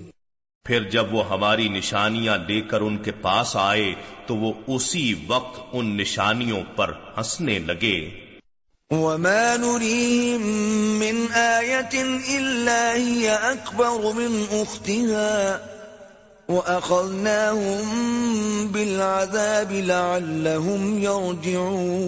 پھر 0.63 0.89
جب 0.89 1.13
وہ 1.13 1.30
ہماری 1.30 1.69
نشانیاں 1.69 2.38
لے 2.47 2.62
کر 2.62 2.82
ان 2.82 2.97
کے 2.97 3.12
پاس 3.12 3.56
آئے 3.56 3.93
تو 4.25 4.36
وہ 4.36 4.54
اسی 4.67 5.13
وقت 5.28 5.62
ان 5.73 5.97
نشانیوں 5.97 6.62
پر 6.75 6.91
ہنسنے 7.17 7.60
لگے۔ 7.60 8.24
وما 8.91 9.58
نريهم 9.58 10.41
من 11.00 11.32
آية 11.32 12.02
إلا 12.38 12.95
هي 12.95 13.30
أكبر 13.52 14.13
من 14.13 14.45
أختها 14.52 15.62
وأخذناهم 16.50 17.88
بالعذاب 18.67 19.71
لعلهم 19.71 21.04
يرجعون 21.04 22.06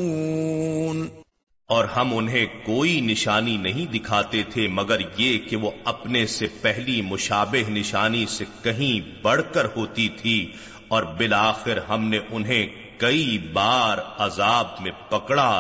اور 1.69 1.85
ہم 1.95 2.17
انہیں 2.17 2.45
کوئی 2.65 2.99
نشانی 3.01 3.57
نہیں 3.57 3.87
دکھاتے 3.93 4.41
تھے، 4.53 4.67
مگر 4.73 4.99
یہ 5.17 5.31
کہ 5.49 5.55
وہ 5.63 5.71
اپنے 5.85 6.25
سے 6.27 6.47
پہلی 6.61 7.01
مشابہ 7.01 7.69
نشانی 7.69 8.25
سے 8.29 8.45
کہیں 8.63 8.95
بڑھ 9.23 9.41
کر 9.53 9.65
ہوتی 9.75 10.07
تھی، 10.21 10.39
اور 10.87 11.03
بالآخر 11.17 11.77
ہم 11.89 12.01
نے 12.09 12.19
انہیں 12.29 12.63
کئی 12.99 13.37
بار 13.53 13.97
عذاب 14.25 14.67
میں 14.81 14.91
پکڑا 15.09 15.51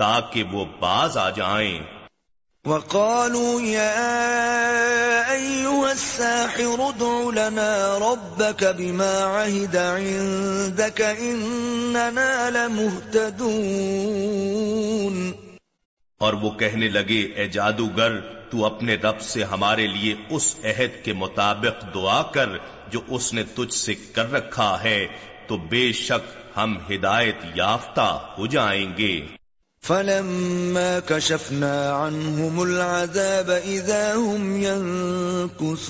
تاکہ 0.00 0.42
وہ 0.42 0.64
باز 0.80 1.18
آ 1.18 1.30
جائیں۔ 1.30 1.80
وقالوا 2.64 3.62
يا 3.62 5.30
أيها 5.30 5.90
الساحر 5.90 6.78
ادع 6.78 7.30
لنا 7.34 7.98
ربك 7.98 8.64
بما 8.64 9.44
عهد 9.44 9.76
عندك 9.76 11.02
إننا 11.20 12.50
لمهتدون۔ 12.50 15.32
اور 16.18 16.32
وہ 16.32 16.50
کہنے 16.50 16.88
لگے 16.88 17.20
اے 17.20 17.48
جادوگر 17.48 18.12
تو 18.50 18.64
اپنے 18.64 18.94
رب 18.94 19.20
سے 19.20 19.44
ہمارے 19.44 19.86
لیے 19.86 20.14
اس 20.30 20.56
عہد 20.64 21.04
کے 21.04 21.12
مطابق 21.12 21.94
دعا 21.94 22.22
کر 22.22 22.48
جو 22.88 23.00
اس 23.08 23.34
نے 23.34 23.42
تجھ 23.42 23.74
سے 23.74 23.94
کر 23.94 24.32
رکھا 24.32 24.82
ہے 24.82 25.06
تو 25.46 25.56
بے 25.56 25.92
شک 25.92 26.56
ہم 26.56 26.78
ہدایت 26.90 27.36
یافتہ 27.54 28.34
ہو 28.38 28.46
جائیں 28.46 28.92
گے۔ 28.98 29.39
فلما 29.82 31.00
كشفنا 31.00 31.92
عنهم 31.92 32.60
العذاب 32.60 33.50
اذا 33.50 34.14
هم 34.14 34.62
ينكثون 34.62 35.80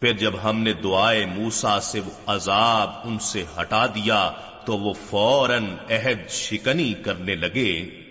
پھر 0.00 0.12
جب 0.12 0.34
ہم 0.44 0.60
نے 0.60 0.72
دعائے 0.72 1.26
موسا 1.26 1.80
سے 1.80 2.00
وہ 2.00 2.14
عذاب 2.26 2.88
ان 3.04 3.18
سے 3.18 3.44
ہٹا 3.60 3.86
دیا 3.86 4.30
تو 4.64 4.78
وہ 4.78 4.92
فوراً 5.10 5.64
عہد 5.90 6.30
شکنی 6.30 6.94
کرنے 7.02 7.34
لگے۔ 7.34 8.03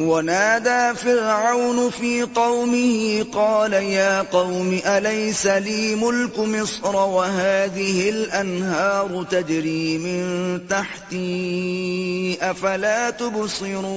ونادى 0.00 0.94
فرعون 0.96 1.90
في 1.90 2.22
قومه 2.22 3.26
قال 3.32 3.72
يا 3.72 4.22
قوم 4.22 4.80
أليس 4.86 5.46
لي 5.46 5.94
ملك 5.94 6.38
مصر 6.38 6.96
وهذه 6.96 8.10
الأنهار 8.10 9.26
تجري 9.30 9.98
من 9.98 10.68
تحتي 10.68 12.38
أفلا 12.42 13.10
تبصرون 13.10 13.90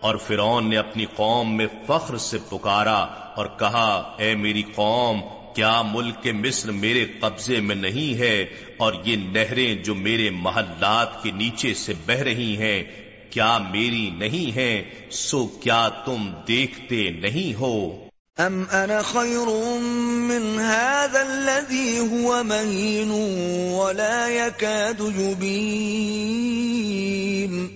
اور 0.00 0.16
فرعون 0.16 0.70
نے 0.70 0.76
اپنی 0.78 1.04
قوم 1.16 1.56
میں 1.56 1.66
فخر 1.86 2.16
سے 2.16 2.38
پکارا 2.48 2.98
اور 3.36 3.46
کہا، 3.58 4.14
اے 4.18 4.34
میری 4.34 4.62
قوم 4.74 5.20
کیا 5.54 5.82
ملک 5.82 6.28
مصر 6.34 6.70
میرے 6.70 7.06
قبضے 7.20 7.60
میں 7.60 7.76
نہیں 7.76 8.18
ہے 8.18 8.46
اور 8.76 8.92
یہ 9.04 9.16
نہریں 9.16 9.74
جو 9.74 9.94
میرے 9.94 10.30
محلات 10.30 11.22
کے 11.22 11.30
نیچے 11.30 11.74
سے 11.74 11.92
بہ 12.06 12.12
رہی 12.12 12.56
ہیں 12.56 12.82
کیا 13.30 13.58
میری 13.58 14.10
نہیں 14.10 14.56
ہیں 14.56 14.82
سو 15.10 15.46
کیا 15.46 15.88
تم 15.88 16.30
دیکھتے 16.48 17.10
نہیں 17.10 17.54
ہو؟ 17.54 18.06
ام 18.38 18.64
انا 18.70 19.02
خیر 19.02 19.48
من 20.22 20.60
هذا 20.60 21.20
الذي 21.20 21.98
هو 21.98 22.42
مهين 22.42 23.10
ولا 23.72 24.28
يكاد 24.28 25.02
يبين۔ 25.16 27.66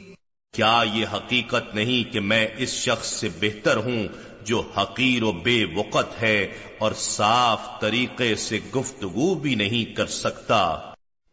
کیا 0.55 0.83
یہ 0.95 1.07
حقیقت 1.13 1.75
نہیں 1.75 2.13
کہ 2.13 2.21
میں 2.21 2.47
اس 2.57 2.71
شخص 2.71 3.09
سے 3.09 3.29
بہتر 3.41 3.77
ہوں 3.77 4.09
جو 4.45 4.63
حقیر 4.77 5.23
و 5.23 5.33
بے 5.33 5.65
وقت 5.75 6.23
ہے 6.23 6.47
اور 6.79 6.93
صاف 6.97 7.81
طریقے 7.81 8.37
سے 8.37 8.59
گفتگو 8.77 9.35
بھی 9.35 9.55
نہیں 9.55 9.97
کر 9.97 10.07
سکتا۔ 10.07 10.77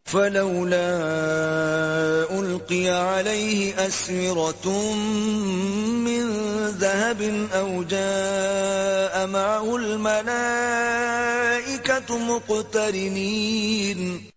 فلولا 0.06 0.98
القي 2.30 2.88
عليه 2.88 3.72
اسوره 3.76 4.68
من 5.98 6.30
ذهب 6.68 7.46
او 7.52 7.82
جاء 7.82 9.26
معه 9.26 9.76
الملائكه 9.76 12.18
مقترنين 12.18 14.30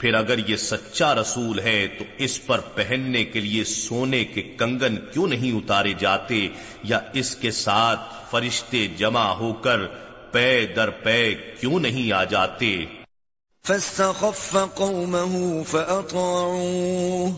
پھر 0.00 0.14
اگر 0.14 0.38
یہ 0.38 0.56
سچا 0.56 1.14
رسول 1.14 1.58
ہے 1.58 1.86
تو 1.98 2.04
اس 2.18 2.46
پر 2.46 2.60
پہننے 2.74 3.24
کے 3.24 3.40
لیے 3.40 3.64
سونے 3.64 4.24
کے 4.24 4.54
کنگن 4.58 4.96
کیوں 5.12 5.26
نہیں 5.26 5.52
اتارے 5.52 5.92
جاتے 5.98 6.48
یا 6.82 7.00
اس 7.12 7.36
کے 7.36 7.50
ساتھ 7.50 8.00
فرشتے 8.30 8.86
جمع 8.98 9.34
ہو 9.34 9.52
کر 9.52 9.80
پے 10.32 10.66
در 10.76 10.90
پے 10.90 11.34
کیوں 11.60 11.80
نہیں 11.80 12.12
آ 12.12 12.24
جاتے؟ 12.24 12.86
فاستخف 13.64 14.56
قومه 14.74 15.62
فأطاعوه 15.62 17.32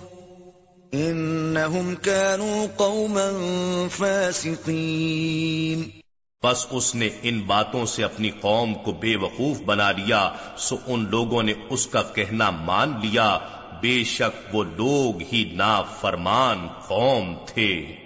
كانوا 2.02 2.68
قوما 2.78 3.88
فاسقين. 3.88 5.97
بس 6.42 6.66
اس 6.70 6.94
نے 6.94 7.08
ان 7.22 7.40
باتوں 7.40 7.86
سے 7.86 8.04
اپنی 8.04 8.30
قوم 8.30 8.74
کو 8.74 8.92
بے 8.92 9.16
وقوف 9.16 9.60
بنا 9.60 9.90
لیا 9.90 10.32
سو 10.58 10.76
ان 10.86 11.06
لوگوں 11.10 11.42
نے 11.42 11.52
اس 11.70 11.86
کا 11.86 12.02
کہنا 12.02 12.50
مان 12.50 12.94
لیا۔ 13.02 13.38
بے 13.80 14.04
شک 14.04 14.54
وہ 14.54 14.64
لوگ 14.64 15.22
ہی 15.32 15.50
نا 15.52 15.82
فرمان 15.82 16.68
قوم 16.88 17.34
تھے۔ 17.46 17.96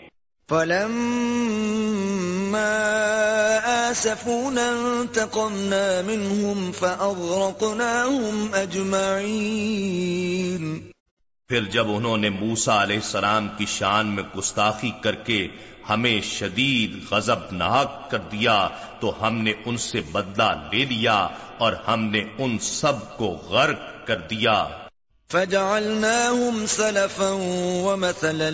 پھر 11.49 11.64
جب 11.64 11.87
انہوں 11.88 12.16
نے 12.16 12.31
موسا 12.31 12.83
علیہ 12.83 12.97
السلام 12.97 13.49
کی 13.57 13.66
شان 13.66 14.07
میں 14.07 14.23
گستاخی 14.38 14.90
کر 15.01 15.14
کے 15.14 15.49
ہمیں 15.88 16.21
شدید 16.21 17.12
غضب 17.12 17.38
ناک 17.53 18.11
کر 18.11 18.18
دیا 18.18 18.68
تو 19.01 19.27
ہم 19.27 19.38
نے 19.38 19.53
ان 19.64 19.77
سے 19.77 20.01
بدلہ 20.12 20.68
لے 20.73 20.85
لیا 20.85 21.29
اور 21.59 21.73
ہم 21.88 22.05
نے 22.05 22.25
ان 22.38 22.59
سب 22.59 23.16
کو 23.16 23.27
غرق 23.27 24.07
کر 24.07 24.16
دیا۔ 24.16 24.68
فجعلناهم 25.29 26.66
سلفا 26.68 27.29
ومثلا 27.85 28.51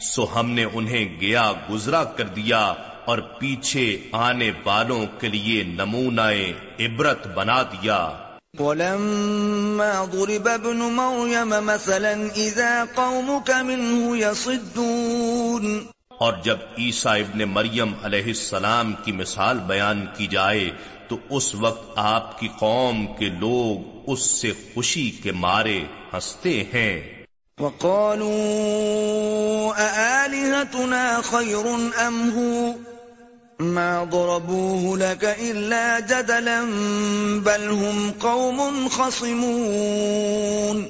سو 0.00 0.40
ہم 0.40 0.50
نے 0.50 0.64
انہیں 0.72 1.20
گیا 1.20 1.52
گزرا 1.70 2.04
کر 2.04 2.26
دیا 2.26 2.74
اور 3.04 3.18
پیچھے 3.18 3.98
آنے 4.12 4.50
والوں 4.64 5.06
کے 5.20 5.28
لیے 5.28 5.62
نمونہ 5.62 6.30
عبرت 6.80 7.26
بنا 7.26 7.62
دیا۔ 7.62 8.29
ولما 8.58 10.04
ضرب 10.12 10.48
ابن 10.48 10.76
مريم 10.76 11.48
مثلا 11.48 12.14
إذا 12.36 12.84
قومك 12.94 13.50
منه 13.50 14.16
يصدون. 14.16 15.78
اور 16.18 16.32
جب 16.44 16.56
عیسیٰ 16.78 17.20
ابن 17.20 17.38
مریم 17.38 17.92
علیہ 18.02 18.24
السلام 18.24 18.92
کی 19.04 19.12
مثال 19.12 19.58
بیان 19.58 20.06
کی 20.16 20.26
جائے 20.26 20.70
تو 21.08 21.16
اس 21.30 21.54
وقت 21.54 21.92
آپ 21.96 22.40
کی 22.40 22.48
قوم 22.58 23.06
کے 23.18 23.28
لوگ 23.28 24.04
اس 24.06 24.20
سے 24.20 24.52
خوشی 24.74 25.10
کے 25.10 25.32
مارے 25.32 25.80
ہنستے 26.14 26.64
ہیں۔ 26.74 27.24
وقالوا 27.60 28.30
أآلهتنا 29.78 31.20
خير 31.24 31.66
أم 32.06 32.30
هو؟ 32.38 32.89
ما 33.70 34.04
ضربوه 34.12 34.96
لك 34.98 35.24
إلا 35.24 35.98
جدلا 36.08 36.60
بل 37.44 37.68
هم 37.70 38.10
قوم 38.18 38.88
خصمون 38.90 40.82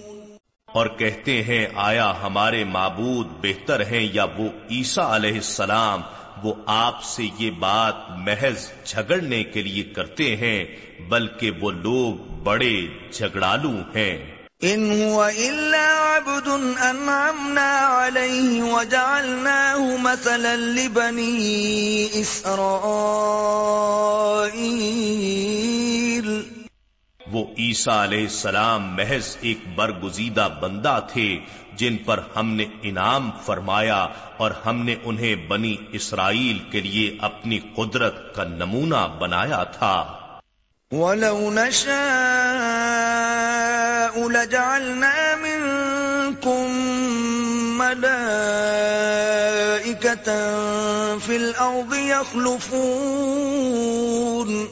اور 0.69 0.87
کہتے 0.87 1.43
ہیں، 1.43 1.67
آیا 1.75 2.13
ہمارے 2.23 2.65
معبود 2.65 3.27
بہتر 3.41 3.81
ہیں 3.91 4.09
یا 4.13 4.25
وہ 4.25 4.49
عیسیٰ 4.71 5.07
علیہ 5.11 5.35
السلام؟ 5.35 6.03
وہ 6.43 6.53
آپ 6.67 7.03
سے 7.03 7.29
یہ 7.39 7.51
بات 7.51 7.95
محض 8.19 8.69
جھگڑنے 8.85 9.45
کے 9.45 9.63
لیے 9.63 9.83
کرتے 9.83 10.37
ہیں، 10.37 10.65
بلکہ 11.09 11.51
وہ 11.61 11.71
لوگ 11.71 12.33
بڑے 12.43 12.75
جھگڑالو 13.13 13.75
ہیں۔ 13.95 14.40
ان 14.63 14.83
هو 14.93 15.25
الا 15.25 15.87
عبد 15.99 16.49
انعمنا 16.49 17.79
عليه 17.79 18.63
وجعلناه 18.63 19.97
مثلا 19.97 20.57
لبني 20.57 22.09
اسرائيل 22.15 22.61
وہ 27.33 27.45
عیسیٰ 27.59 27.97
علیہ 28.03 28.23
السلام 28.23 28.83
محض 28.97 29.37
ایک 29.41 29.59
برگزیدہ 29.75 30.49
بندہ 30.61 31.01
تھے 31.13 31.39
جن 31.77 31.97
پر 31.97 32.21
ہم 32.37 32.47
نے 32.55 32.65
انعام 32.83 33.31
فرمایا 33.47 34.07
اور 34.37 34.51
ہم 34.67 34.85
نے 34.85 34.95
انہیں 35.05 35.35
بنی 35.49 35.77
اسرائیل 35.93 36.59
کے 36.71 36.81
لیے 36.81 37.17
اپنی 37.21 37.59
قدرت 37.77 38.35
کا 38.35 38.45
نمونہ 38.45 39.07
بنایا 39.19 39.65
تھا۔ 39.65 40.20
وَلَوْ 40.93 41.51
نَشَاءُ 41.51 44.29
لَجَعَلْنَا 44.29 45.37
مِنكُم 45.37 46.71
مَلَائِكَةً 47.79 50.59
فِي 51.27 51.37
الْأَرْضِ 51.37 51.97
يَخْلُفُونَ 51.97 54.65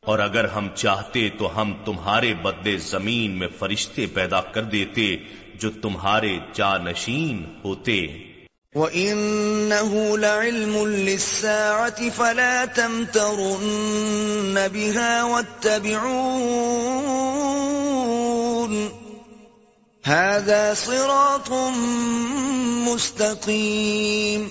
اور 0.00 0.18
اگر 0.18 0.44
ہم 0.44 0.68
چاہتے 0.74 1.28
تو 1.38 1.60
ہم 1.60 1.74
تمہارے 1.84 2.34
بدلے 2.34 2.76
زمین 2.76 3.30
میں 3.30 3.48
فرشتے 3.58 4.06
پیدا 4.06 4.40
کر 4.40 4.62
دیتے 4.62 5.16
جو 5.54 5.70
تمہارے 5.70 6.38
جانشین 6.52 7.44
ہوتے۔ 7.64 8.27
وَإِنَّهُ 8.76 10.18
لَعِلْمٌ 10.18 10.86
لِلسَّاعَةِ 10.86 12.10
فَلَا 12.10 12.64
تَمْتَرُنَّ 12.64 14.56
بِهَا 14.68 15.24
وَاتَّبِعُونَ 15.24 16.18
هَذَا 20.04 20.74
صِرَاطٌ 20.74 21.50
مُسْتَقِيمٌ 22.84 24.48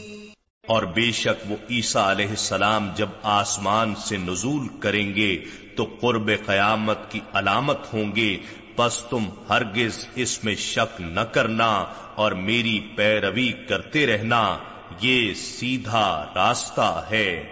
اور 0.68 0.84
بے 0.84 1.12
شک 1.12 1.46
وہ 1.52 1.58
عیسیٰ 1.70 2.06
علیہ 2.10 2.30
السلام 2.30 2.90
جب 2.96 3.10
آسمان 3.36 3.96
سے 3.96 4.18
نزول 4.18 4.68
کریں 4.80 5.16
گے 5.16 5.32
تو 5.76 5.84
قرب 6.02 6.32
قیامت 6.46 7.00
کی 7.12 7.22
علامت 7.34 7.94
ہوں 7.94 8.16
گے 8.16 8.38
بس 8.78 9.04
تم 9.10 9.30
ہرگز 9.50 10.08
اس 10.16 10.44
میں 10.44 10.56
شک 10.56 11.02
نہ 11.02 11.20
کرنا 11.20 11.86
اور 12.16 12.32
میری 12.32 12.80
پیروی 12.80 13.52
کرتے 13.52 14.08
رہنا 14.08 14.58
یہ 15.02 15.34
سیدھا 15.34 16.26
راستہ 16.36 17.04
ہے۔ 17.12 17.44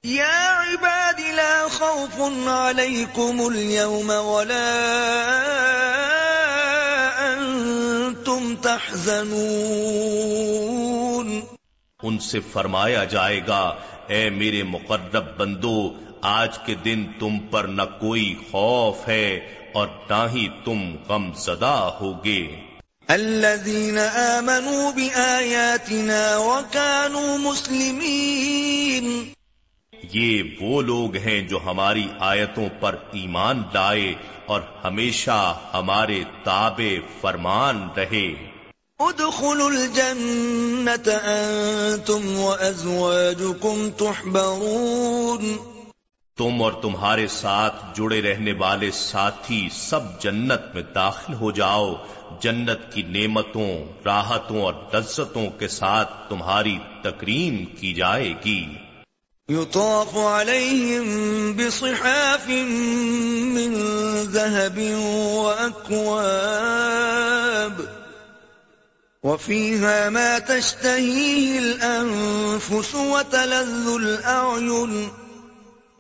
يا 0.07 0.63
عباد 0.63 1.21
لا 1.21 1.67
خوف 1.71 2.49
عليكم 2.49 3.41
اليوم 3.41 4.11
ولا 4.11 4.95
أنتم 7.35 8.55
تحزنون۔ 8.63 11.41
ان 12.03 12.19
سے 12.19 12.41
فرمایا 12.41 13.05
جائے 13.05 13.41
گا 13.49 13.75
اے 14.07 14.31
میرے 14.31 14.63
مقرب 14.63 15.37
بندو 15.37 15.93
آج 16.23 16.59
کے 16.59 16.75
دن 16.75 17.07
تم 17.19 17.39
پر 17.39 17.65
نہ 17.65 17.83
کوئی 17.83 18.35
خوف 18.51 19.09
ہے 19.09 19.55
اور 19.75 19.89
نہ 20.11 20.27
ہی 20.35 20.49
تم 20.65 20.97
غم 21.09 21.33
زدہ 21.33 21.91
ہوگے۔ 22.01 22.70
الذين 23.13 23.99
آمنوا 24.15 24.91
بآياتنا 24.91 26.37
وكانوا 26.37 27.37
مسلمين. 27.37 29.25
یہ 30.13 30.43
وہ 30.61 30.83
لوگ 30.83 31.17
ہیں 31.17 31.49
جو 31.49 31.59
ہماری 31.67 32.09
آیتوں 32.19 32.69
پر 32.81 32.97
ایمان 33.13 33.63
لائے 33.75 34.15
اور 34.47 34.61
ہمیشہ 34.85 35.59
ہمارے 35.75 36.25
تابع 36.45 36.99
فرمان 37.21 37.89
رہے۔ 37.97 38.27
ادخلوا 38.99 39.67
الجنة 39.67 41.11
أنتم 41.25 42.39
وأزواجكم 42.39 43.89
تحبرون. 43.97 45.57
تم 46.37 46.63
اور 46.63 46.73
تمہارے 46.73 47.27
ساتھ 47.27 47.97
جڑے 47.97 48.23
رہنے 48.23 48.53
والے 48.53 48.91
ساتھی 48.91 49.69
سب 49.73 50.21
جنت 50.21 50.75
میں 50.75 50.83
داخل 50.95 51.35
ہو 51.35 51.51
جاؤ۔ 51.51 51.95
جنت 52.41 52.93
کی 52.93 53.03
نعمتوں، 53.03 53.85
راحتوں 54.05 54.63
اور 54.63 54.75
لذتوں 54.93 55.47
کے 55.59 55.69
ساتھ 55.69 56.29
تمہاری 56.29 56.79
تکریم 57.03 57.65
کی 57.65 57.95
جائے 57.95 58.35
گی۔ 58.45 58.67
يطاف 59.49 60.17
عليهم 60.17 61.53
بصحاف 61.57 62.51
من 63.43 63.83
ذهب 64.23 64.81
وأكواب 65.35 67.83
وفيها 69.23 70.09
ما 70.09 70.39
تشتهيه 70.47 71.59
الأنفس 71.59 72.95
وتلذ 72.95 73.87
الأعين 73.87 75.09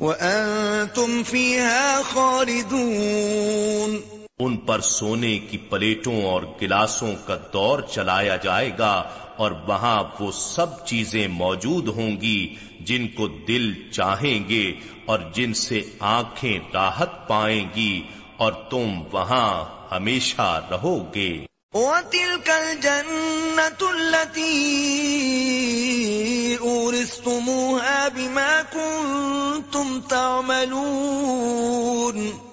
وأنتم 0.00 1.22
فيها 1.26 2.00
خالدون۔ 2.12 4.19
ان 4.40 4.56
پر 4.56 4.80
سونے 4.80 5.38
کی 5.38 5.58
پلیٹوں 5.58 6.22
اور 6.22 6.42
گلاسوں 6.62 7.14
کا 7.26 7.36
دور 7.52 7.80
چلایا 7.80 8.36
جائے 8.36 8.70
گا 8.78 9.02
اور 9.36 9.50
وہاں 9.50 10.04
وہ 10.20 10.32
سب 10.32 10.86
چیزیں 10.86 11.28
موجود 11.28 11.88
ہوں 11.88 12.20
گی 12.20 12.54
جن 12.80 13.08
کو 13.08 13.28
دل 13.28 13.90
چاہیں 13.90 14.48
گے 14.48 14.72
اور 15.06 15.18
جن 15.32 15.54
سے 15.54 15.82
آنکھیں 15.98 16.58
راحت 16.72 17.28
پائیں 17.28 17.68
گی 17.76 18.02
اور 18.36 18.52
تم 18.52 19.02
وہاں 19.12 19.64
ہمیشہ 19.92 20.66
رہو 20.70 21.06
گے۔ 21.14 21.46
وَتِلْكَ 21.74 22.52
الْجَنَّةُ 22.52 23.88
الَّتِي 23.88 26.56
أُورِثْتُمُوهَا 26.56 28.08
بِمَا 28.14 28.62
كُنْتُمْ 28.72 30.00
تَعْمَلُونَ 30.08 32.49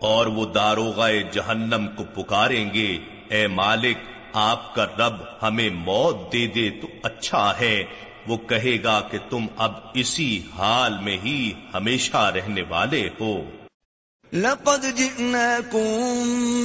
اور 0.00 0.26
وہ 0.26 0.46
داروغ 0.46 1.06
جہنم 1.32 1.86
کو 1.96 2.04
پکاریں 2.04 2.74
گے۔ 2.74 2.98
اے 3.28 3.46
مالک، 3.46 3.96
آپ 4.32 4.74
کا 4.74 4.84
رب 4.84 5.14
ہمیں 5.42 5.70
موت 5.70 6.32
دے 6.32 6.46
دے 6.46 6.70
تو 6.70 6.88
اچھا 7.02 7.58
ہے۔ 7.60 7.84
وہ 8.26 8.36
کہے 8.36 8.82
گا 8.82 9.00
کہ 9.00 9.18
تم 9.30 9.46
اب 9.56 9.72
اسی 9.94 10.42
حال 10.58 10.98
میں 11.02 11.18
ہی 11.24 11.52
ہمیشہ 11.74 12.16
رہنے 12.16 12.62
والے 12.68 13.08
ہو۔ 13.20 13.36
لقد 14.32 14.96
جئناكم 14.96 16.12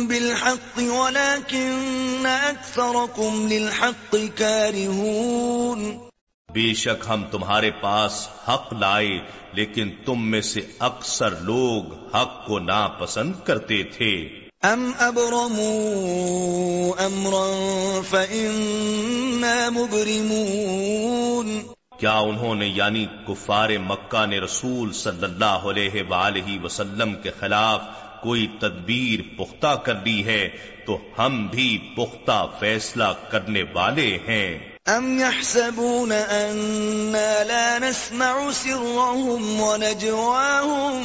بالحق 0.07 0.77
ولكن 0.77 2.27
أكثركم 2.49 3.47
للحق 3.51 4.15
كارهون 4.35 6.10
بے 6.53 6.73
شک 6.73 7.05
ہم 7.09 7.23
تمہارے 7.31 7.71
پاس 7.71 8.29
حق 8.47 8.73
لائے 8.73 9.19
لیکن 9.53 9.89
تم 10.05 10.31
میں 10.31 10.41
سے 10.41 10.61
اکثر 10.79 11.29
لوگ 11.29 12.15
حق 12.15 12.47
کو 12.47 12.59
ناپسند 12.59 13.33
کرتے 13.43 13.83
تھے۔ 13.83 14.29
ام 14.61 14.91
ابرموا 14.99 17.05
امرا 17.05 17.99
فإنا 18.09 19.69
مبرمون۔ 19.69 21.61
کیا 21.99 22.17
انہوں 22.17 22.55
نے 22.55 22.67
یعنی 22.67 23.05
کفار 23.27 23.69
مکہ 23.69 24.25
نے 24.25 24.39
رسول 24.39 24.93
صلی 24.93 25.23
اللہ 25.23 25.45
علیہ 25.45 26.03
وآلہ 26.09 26.63
وسلم 26.63 27.13
کے 27.13 27.31
خلاف 27.39 27.81
کوئی 28.21 28.47
تدبیر 28.59 29.37
پختہ 29.37 29.67
کر 29.67 29.93
لی 30.03 30.25
ہے 30.25 30.49
تو 30.85 30.97
ہم 31.17 31.47
بھی 31.47 31.93
پختہ 31.95 32.47
فیصلہ 32.59 33.13
کرنے 33.29 33.63
والے 33.73 34.17
ہیں۔ 34.27 34.70
ام 34.87 35.19
يحسبون 35.19 36.11
اننا 36.11 37.43
لا 37.43 37.79
نسمع 37.79 38.51
سرهم 38.51 39.61
ونجواهم 39.61 41.03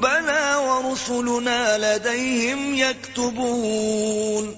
بلا 0.00 0.56
ورسلنا 0.56 1.78
لديهم 1.78 2.74
يكتبون 2.74 4.48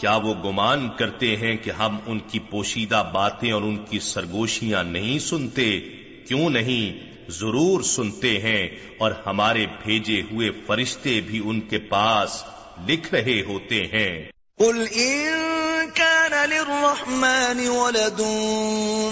کیا 0.00 0.16
وہ 0.16 0.34
گمان 0.44 0.88
کرتے 0.98 1.36
ہیں 1.36 1.56
کہ 1.56 1.70
ہم 1.70 1.98
ان 2.06 2.18
کی 2.18 2.38
پوشیدہ 2.38 3.10
باتیں 3.12 3.52
اور 3.52 3.62
ان 3.62 3.76
کی 3.76 3.98
سرگوشیاں 3.98 4.84
نہیں 4.84 5.18
سنتے؟ 5.18 5.80
کیوں 6.28 6.50
نہیں؟ 6.50 7.30
ضرور 7.30 7.82
سنتے 7.82 8.38
ہیں 8.38 8.68
اور 8.98 9.12
ہمارے 9.26 9.66
بھیجے 9.66 10.22
ہوئے 10.32 10.50
فرشتے 10.66 11.20
بھی 11.20 11.42
ان 11.44 11.60
کے 11.60 11.78
پاس 11.78 12.42
لکھ 12.88 13.14
رہے 13.14 13.42
ہوتے 13.42 13.86
ہیں۔ 13.86 14.30
قل 14.58 14.86
ان 14.92 15.59
كان 15.94 16.50
للرحمن 16.50 17.68
ولد، 17.68 18.20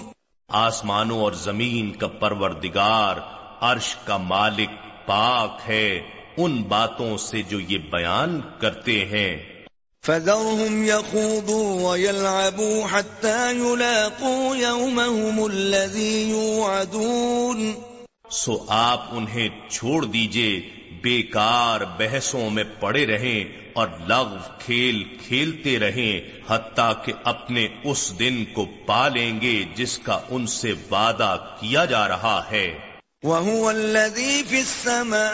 آسمانوں 0.48 1.20
اور 1.20 1.32
زمین 1.32 1.92
کا 1.92 2.06
پروردگار 2.06 3.16
عرش 3.60 3.96
کا 4.04 4.16
مالک 4.16 4.70
پاک 5.06 5.58
ہے۔ 5.68 6.00
ان 6.36 6.62
باتوں 6.62 7.16
سے 7.16 7.42
جو 7.42 7.60
یہ 7.60 7.78
بیان 7.78 8.40
کرتے 8.60 9.04
ہیں۔ 9.04 9.64
فذرهم 10.06 10.82
يخوضوا 10.82 11.90
ويلعبوا 11.90 12.86
حتى 12.92 13.52
يلاقوا 13.52 14.56
يومهم 14.56 15.44
الذي 15.44 16.30
يوعدون. 16.30 17.89
سو 18.30 18.64
آپ 18.68 19.04
انہیں 19.10 19.48
چھوڑ 19.70 20.04
دیجیے، 20.04 20.60
بیکار 21.02 21.80
بحثوں 21.80 22.50
میں 22.50 22.64
پڑے 22.80 23.06
رہیں 23.06 23.44
اور 23.72 23.88
لغو 24.08 24.36
کھیل 24.58 25.04
کھیلتے 25.26 25.78
رہیں، 25.78 26.40
حتیٰ 26.48 26.92
کہ 27.04 27.12
اپنے 27.24 27.68
اس 27.84 28.18
دن 28.18 28.44
کو 28.52 28.66
پا 28.86 29.08
لیں 29.08 29.40
گے 29.40 29.64
جس 29.74 29.98
کا 29.98 30.20
ان 30.30 30.46
سے 30.46 30.72
وعدہ 30.90 31.36
کیا 31.60 31.84
جا 31.84 32.08
رہا 32.08 32.42
ہے۔ 32.50 32.78
وَهُوَ 33.22 33.68
الَّذِي 33.68 34.42
فِي 34.48 34.58
السَّمَاءِ 34.58 35.30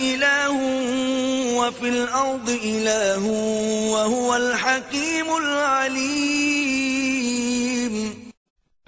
إِلَاهٌ 0.00 0.60
وَفِي 1.54 1.88
الْأَرْضِ 1.88 2.58
إِلَاهٌ 2.62 3.28
وَهُوَ 3.90 4.34
الْحَكِيمُ 4.34 5.30
الْعَلِيمُ۔ 5.36 6.51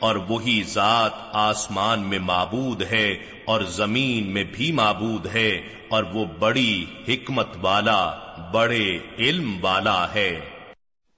اور 0.04 0.16
وہی 0.16 0.62
ذات 0.62 1.12
آسمان 1.32 2.00
میں 2.00 2.18
معبود 2.18 2.82
ہے 2.92 3.14
اور 3.44 3.60
زمین 3.60 4.32
میں 4.32 4.44
بھی 4.44 4.72
معبود 4.72 5.26
ہے 5.26 5.60
اور 5.90 6.02
وہ 6.02 6.24
بڑی 6.38 6.84
حکمت 7.08 7.48
والا، 7.60 8.12
بڑے 8.52 8.98
علم 9.18 9.64
والا 9.64 10.14
ہے۔ 10.14 10.40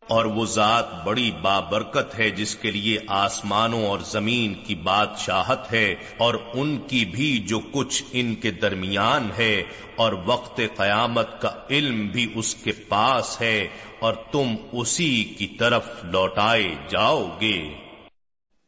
اور 0.08 0.24
وہ 0.26 0.44
ذات 0.46 0.92
بڑی 1.04 1.30
بابرکت 1.42 2.18
ہے 2.18 2.30
جس 2.32 2.54
کے 2.56 2.70
لیے 2.70 2.98
آسمانوں 3.16 3.84
اور 3.86 3.98
زمین 4.06 4.54
کی 4.64 4.74
بادشاہت 4.84 5.72
ہے 5.72 5.86
اور 6.18 6.34
ان 6.54 6.76
کی 6.88 7.04
بھی 7.12 7.30
جو 7.48 7.60
کچھ 7.72 8.02
ان 8.12 8.34
کے 8.34 8.50
درمیان 8.58 9.30
ہے 9.38 9.54
اور 9.96 10.12
وقت 10.26 10.60
قیامت 10.76 11.40
کا 11.42 11.50
علم 11.70 12.06
بھی 12.08 12.26
اس 12.34 12.54
کے 12.54 12.72
پاس 12.88 13.40
ہے 13.40 13.56
اور 14.00 14.14
تم 14.32 14.54
اسی 14.72 15.12
کی 15.38 15.46
طرف 15.58 15.88
لوٹائے 16.06 16.68
جاؤ 16.88 17.24
گے 17.40 17.58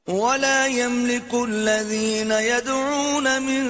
ولا 0.07 0.67
يملك 0.67 1.35
الذين 1.35 2.33
يدعون 2.33 3.43
من 3.43 3.65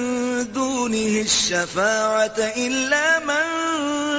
دونه 0.51 1.21
الشفاعة 1.21 2.39
إلا 2.57 3.19
من 3.21 3.66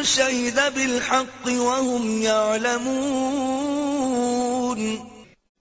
شهد 0.05 0.75
بالحق 0.75 1.47
وهم 1.47 2.23
يعلمون. 2.23 4.97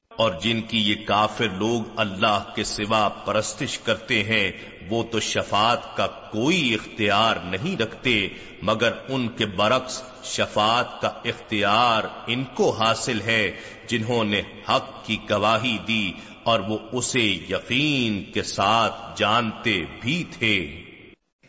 اور 0.08 0.32
جن 0.42 0.62
کی 0.62 0.78
یہ 0.78 0.96
کافر 1.06 1.50
لوگ 1.50 1.82
اللہ 1.96 2.40
کے 2.56 2.64
سوا 2.64 3.10
پرستش 3.10 3.80
کرتے 3.80 4.24
ہیں، 4.24 4.52
وہ 4.90 5.04
تو 5.04 5.20
شفاعت 5.20 5.98
کا 5.98 6.08
کوئی 6.08 6.74
اختیار 6.74 7.36
نہیں 7.36 7.82
رکھتے، 7.82 8.28
مگر 8.62 8.92
ان 9.10 9.28
کے 9.28 9.46
برعکس 9.46 10.02
شفاعت 10.24 11.02
کا 11.02 11.08
اختیار 11.08 12.04
ان 12.28 12.44
کو 12.44 12.72
حاصل 12.72 13.22
ہے، 13.22 13.52
جنہوں 13.88 14.24
نے 14.24 14.42
حق 14.70 15.06
کی 15.06 15.18
گواہی 15.30 15.78
دی 15.88 16.12
اور 16.44 16.60
وہ 16.60 16.78
اسے 16.92 17.20
یقین 17.20 18.32
کے 18.32 18.44
ساتھ 18.44 19.20
جانتے 19.20 19.84
بھی 20.02 20.24
تھے۔ 20.40 20.84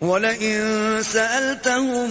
وَلَئِن 0.01 1.03
سَأَلْتَهُم 1.03 2.11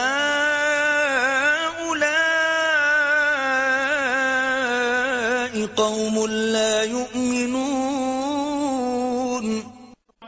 قَوْمٌ 5.74 6.28
لَا 6.28 6.84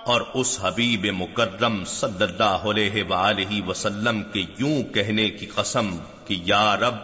اور 0.07 0.21
اس 0.35 0.59
حبیب 0.63 1.07
مکرم 1.19 1.85
صلی 1.85 2.25
اللہ 2.25 2.67
علیہ 2.73 3.03
وآلہ 3.05 3.69
وسلم 3.69 4.23
کے 4.23 4.43
یوں 4.59 4.83
کہنے 4.83 5.31
کی 5.31 5.47
قسم 5.47 5.97
کہ 6.27 6.37
یا 6.45 6.77
رب، 6.77 6.95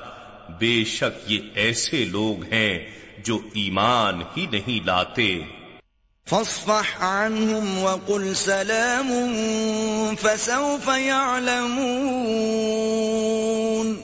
بے 0.58 0.84
شک 0.84 1.32
یہ 1.32 1.38
ایسے 1.54 2.04
لوگ 2.04 2.44
ہیں 2.52 2.90
جو 3.24 3.38
ایمان 3.54 4.22
ہی 4.36 4.46
نہیں 4.46 4.86
لاتے۔ 4.86 5.61
فاصفح 6.26 6.98
عنهم 6.98 7.82
وقل 7.82 8.34
سلام 8.34 9.12
فسوف 10.20 10.90
يعلمون. 10.98 13.96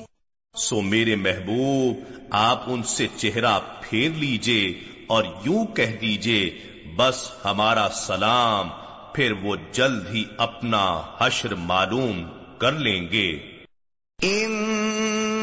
سو 0.57 0.81
میرے 0.81 1.17
محبوب 1.17 1.97
آپ 2.31 2.63
ان 2.67 2.83
سے 2.83 3.07
چہرہ 3.17 3.59
پھیر 3.81 4.11
لیجیے 4.11 4.81
اور 5.07 5.25
یوں 5.45 5.67
کہہ 5.67 6.01
دیجیے 6.01 6.59
بس 6.97 7.31
ہمارا 7.45 7.89
سلام 7.95 8.69
پھر 9.15 9.33
وہ 9.33 9.57
جلد 9.73 10.15
ہی 10.15 10.25
اپنا 10.39 11.03
حشر 11.21 11.55
معلوم 11.55 12.25
کر 12.59 12.73
لیں 12.73 13.09
گے۔ 13.13 13.39